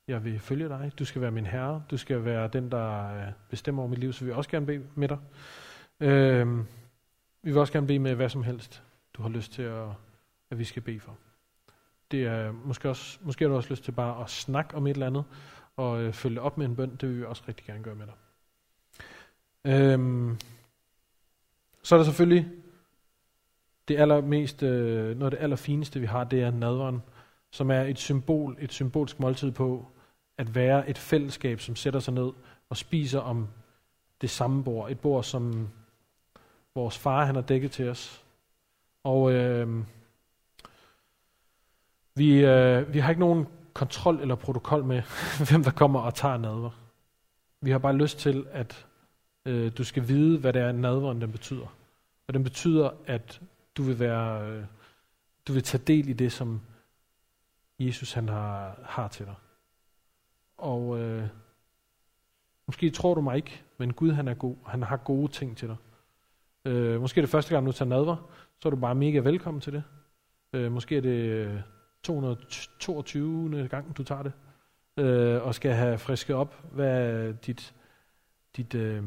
[0.08, 0.92] jeg vil følge dig.
[0.98, 1.82] Du skal være min herre.
[1.90, 4.12] Du skal være den, der øh, bestemmer over mit liv.
[4.12, 5.18] Så vil vi også gerne bede med dig.
[6.00, 6.58] Øh,
[7.42, 8.82] vi vil også gerne bede med hvad som helst,
[9.14, 9.88] du har lyst til, at,
[10.50, 11.18] at vi skal bede for.
[12.10, 14.90] Det er måske, også, måske har du også lyst til bare at snakke om et
[14.90, 15.24] eller andet,
[15.76, 16.96] og øh, følge op med en bøn.
[16.96, 18.14] Det vil vi også rigtig gerne gøre med dig.
[19.64, 20.38] Øhm,
[21.84, 22.50] så er der selvfølgelig
[23.88, 27.02] det allermest, øh, noget af det allerfineste, vi har, det er nadveren,
[27.50, 29.86] som er et symbol, et symbolsk måltid på
[30.38, 32.30] at være et fællesskab, som sætter sig ned
[32.68, 33.48] og spiser om
[34.20, 34.90] det samme bord.
[34.90, 35.68] Et bord, som
[36.74, 38.24] vores far han har dækket til os.
[39.04, 39.84] Og øh,
[42.14, 45.02] vi, øh, vi har ikke nogen kontrol eller protokol med,
[45.48, 46.70] hvem der kommer og tager nadver.
[47.60, 48.86] Vi har bare lyst til, at
[49.46, 51.76] øh, du skal vide, hvad det er, nadveren den betyder.
[52.26, 53.40] Og den betyder, at
[53.76, 54.64] du vil være, øh,
[55.48, 56.60] du vil tage del i det, som
[57.78, 59.34] Jesus han har, har til dig.
[60.56, 61.28] Og øh,
[62.66, 64.56] måske tror du mig ikke, men Gud han er god.
[64.66, 65.76] Han har gode ting til dig.
[66.64, 68.16] Øh, måske er det første gang, du tager nadver,
[68.60, 69.82] så er du bare mega velkommen til det.
[70.52, 71.60] Øh, måske er det øh,
[72.02, 73.68] 222.
[73.68, 74.32] Gang, du tager det.
[74.96, 77.74] Øh, og skal have frisket op, hvad dit,
[78.56, 79.04] dit, øh,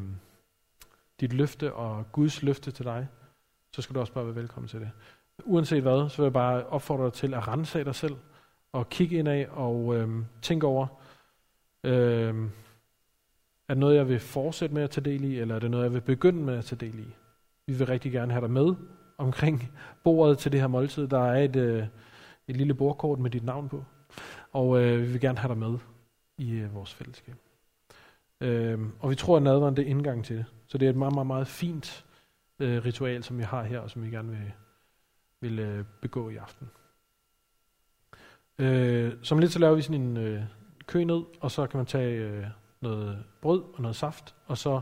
[1.20, 3.07] dit løfte og Guds løfte til dig,
[3.72, 4.91] så skal du også bare være velkommen til det.
[5.43, 8.15] Uanset hvad, så vil jeg bare opfordre dig til at rense dig selv,
[8.72, 10.09] og kigge indad og øh,
[10.41, 10.88] tænke over,
[11.84, 12.36] øh,
[13.68, 15.84] er det noget, jeg vil fortsætte med at tage del i, eller er det noget,
[15.84, 17.15] jeg vil begynde med at tage del i?
[17.65, 18.76] Vi vil rigtig gerne have dig med
[19.18, 19.72] omkring
[20.03, 21.07] bordet til det her måltid.
[21.07, 21.84] Der er et, øh,
[22.47, 23.84] et lille bordkort med dit navn på,
[24.53, 25.78] og øh, vi vil gerne have dig med
[26.38, 27.36] i øh, vores fællesskab.
[28.41, 30.45] Øh, og vi tror, at nadveren det er indgang til det.
[30.68, 32.05] Så det er et meget, meget, meget fint
[32.59, 34.51] øh, ritual, som vi har her, og som vi gerne vil,
[35.41, 36.70] vil øh, begå i aften.
[38.59, 40.43] Øh, som lidt så laver vi sådan en øh,
[40.86, 42.45] kø ned, og så kan man tage øh,
[42.82, 44.82] noget brød og noget saft, og så,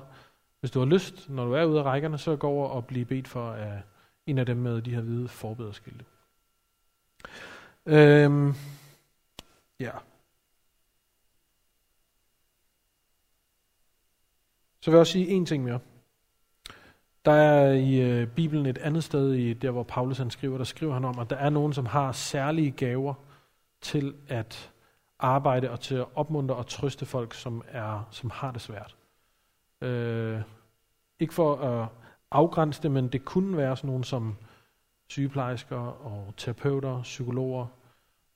[0.60, 3.06] hvis du har lyst, når du er ude af rækkerne, så gå over og blive
[3.06, 3.82] bedt for af
[4.26, 6.06] en af dem med de her hvide forbederskilte.
[7.86, 8.54] Øhm,
[9.80, 9.92] ja.
[14.86, 15.80] Så vil jeg også sige en ting mere.
[17.26, 20.64] Der er i øh, Bibelen et andet sted, i der hvor Paulus han skriver, der
[20.64, 23.14] skriver han om, at der er nogen, som har særlige gaver
[23.82, 24.72] til at
[25.20, 28.96] arbejde og til at opmuntre og trøste folk, som, er, som har det svært.
[29.82, 30.42] Øh,
[31.20, 31.88] ikke for at
[32.32, 34.36] afgrænse det, men det kunne være sådan nogen som
[35.10, 37.68] sygeplejersker og terapeuter, psykologer,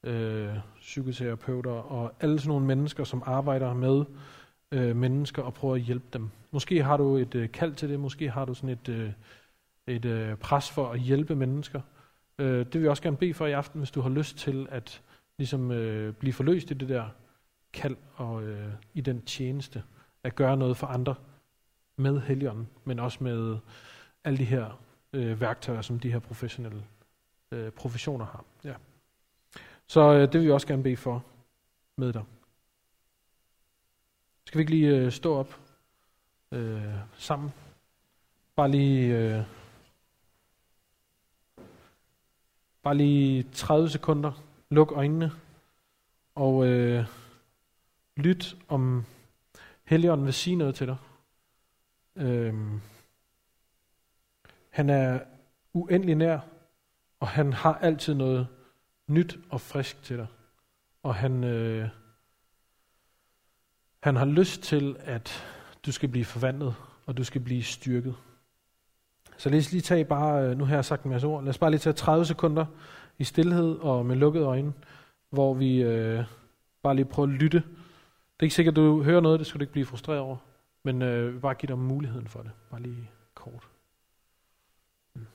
[0.04, 4.06] øh, psykoterapeuter og alle sådan nogle mennesker, som arbejder med
[4.72, 6.30] øh, mennesker og prøver at hjælpe dem.
[6.52, 9.12] Måske har du et øh, kald til det, måske har du sådan et, øh,
[9.88, 11.82] et øh, pres for at hjælpe mennesker.
[12.40, 14.68] Øh, det vil jeg også gerne bede for i aften, hvis du har lyst til
[14.72, 15.02] at
[15.38, 17.10] ligesom, øh, blive forløst i det der
[17.74, 19.84] kald og øh, i den tjeneste,
[20.24, 21.16] at gøre noget for andre
[21.96, 23.58] med helgen, men også med
[24.24, 24.82] alle de her
[25.14, 26.84] øh, værktøjer, som de her professionelle
[27.52, 28.46] øh, professioner har.
[28.64, 28.74] Ja.
[29.88, 31.26] Så øh, det vil vi også gerne bede for
[31.96, 32.24] med dig.
[34.46, 35.60] Skal vi ikke lige øh, stå op
[36.52, 37.54] øh, sammen?
[38.56, 39.44] Bare lige, øh,
[42.84, 44.44] bare lige 30 sekunder.
[44.70, 45.32] Luk øjnene
[46.36, 47.06] og øh,
[48.16, 49.06] lyt om
[49.84, 50.98] Helligånden vil sige noget til dig.
[52.16, 52.54] Øh,
[54.70, 55.20] han er
[55.74, 56.40] uendelig nær,
[57.20, 58.48] og han har altid noget
[59.08, 60.28] nyt og frisk til dig.
[61.04, 61.90] Og han, øh,
[64.04, 65.46] han har lyst til at
[65.86, 66.76] du skal blive forvandlet,
[67.06, 68.16] og du skal blive styrket.
[69.38, 71.50] Så lad os lige tage bare, øh, nu har jeg sagt en masse ord, lad
[71.50, 72.66] os bare lige tage 30 sekunder
[73.18, 74.74] i stillhed og med lukkede øjne,
[75.30, 76.24] hvor vi øh,
[76.84, 77.58] bare lige prøver at lytte.
[77.58, 80.38] Det er ikke sikkert, at du hører noget, det skal du ikke blive frustreret over,
[80.84, 83.68] men øh, bare give dig muligheden for det, bare lige kort.
[85.14, 85.28] Mm.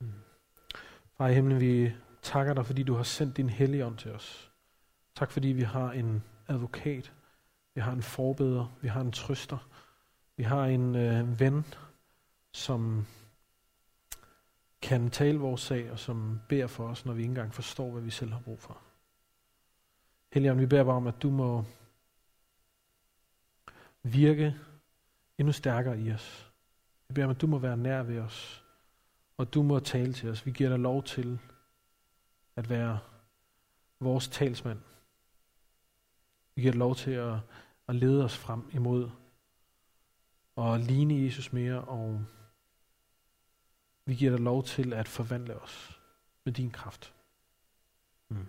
[0.00, 0.12] Mm.
[1.16, 1.92] Far i himlen, vi
[2.22, 4.50] takker dig, fordi du har sendt din hellige ånd til os.
[5.14, 7.12] Tak fordi vi har en advokat,
[7.74, 9.68] vi har en forbeder, vi har en trøster,
[10.36, 11.64] vi har en øh, ven,
[12.52, 13.06] som
[14.82, 18.02] kan tale vores sag, og som beder for os, når vi ikke engang forstår, hvad
[18.02, 18.78] vi selv har brug for.
[20.32, 21.64] Helligånd, vi beder bare om, at du må
[24.02, 24.56] virke
[25.38, 26.52] endnu stærkere i os.
[27.08, 28.64] Vi beder om, at du må være nær ved os,
[29.36, 30.46] og du må tale til os.
[30.46, 31.38] Vi giver dig lov til
[32.56, 32.98] at være
[34.00, 34.78] vores talsmand.
[36.58, 37.34] Vi giver lov til at,
[37.88, 39.10] at lede os frem imod
[40.56, 42.24] og ligne Jesus mere, og
[44.04, 46.00] vi giver dig lov til at forvandle os
[46.44, 47.14] med din kraft.
[48.28, 48.46] Mm.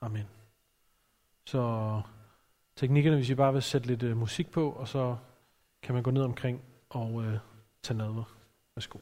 [0.00, 0.26] Amen.
[1.44, 2.02] Så
[2.76, 5.16] teknikkerne, hvis I bare vil sætte lidt uh, musik på, og så
[5.82, 7.34] kan man gå ned omkring og uh,
[7.82, 8.36] tage nadver.
[8.74, 8.98] Værsgo.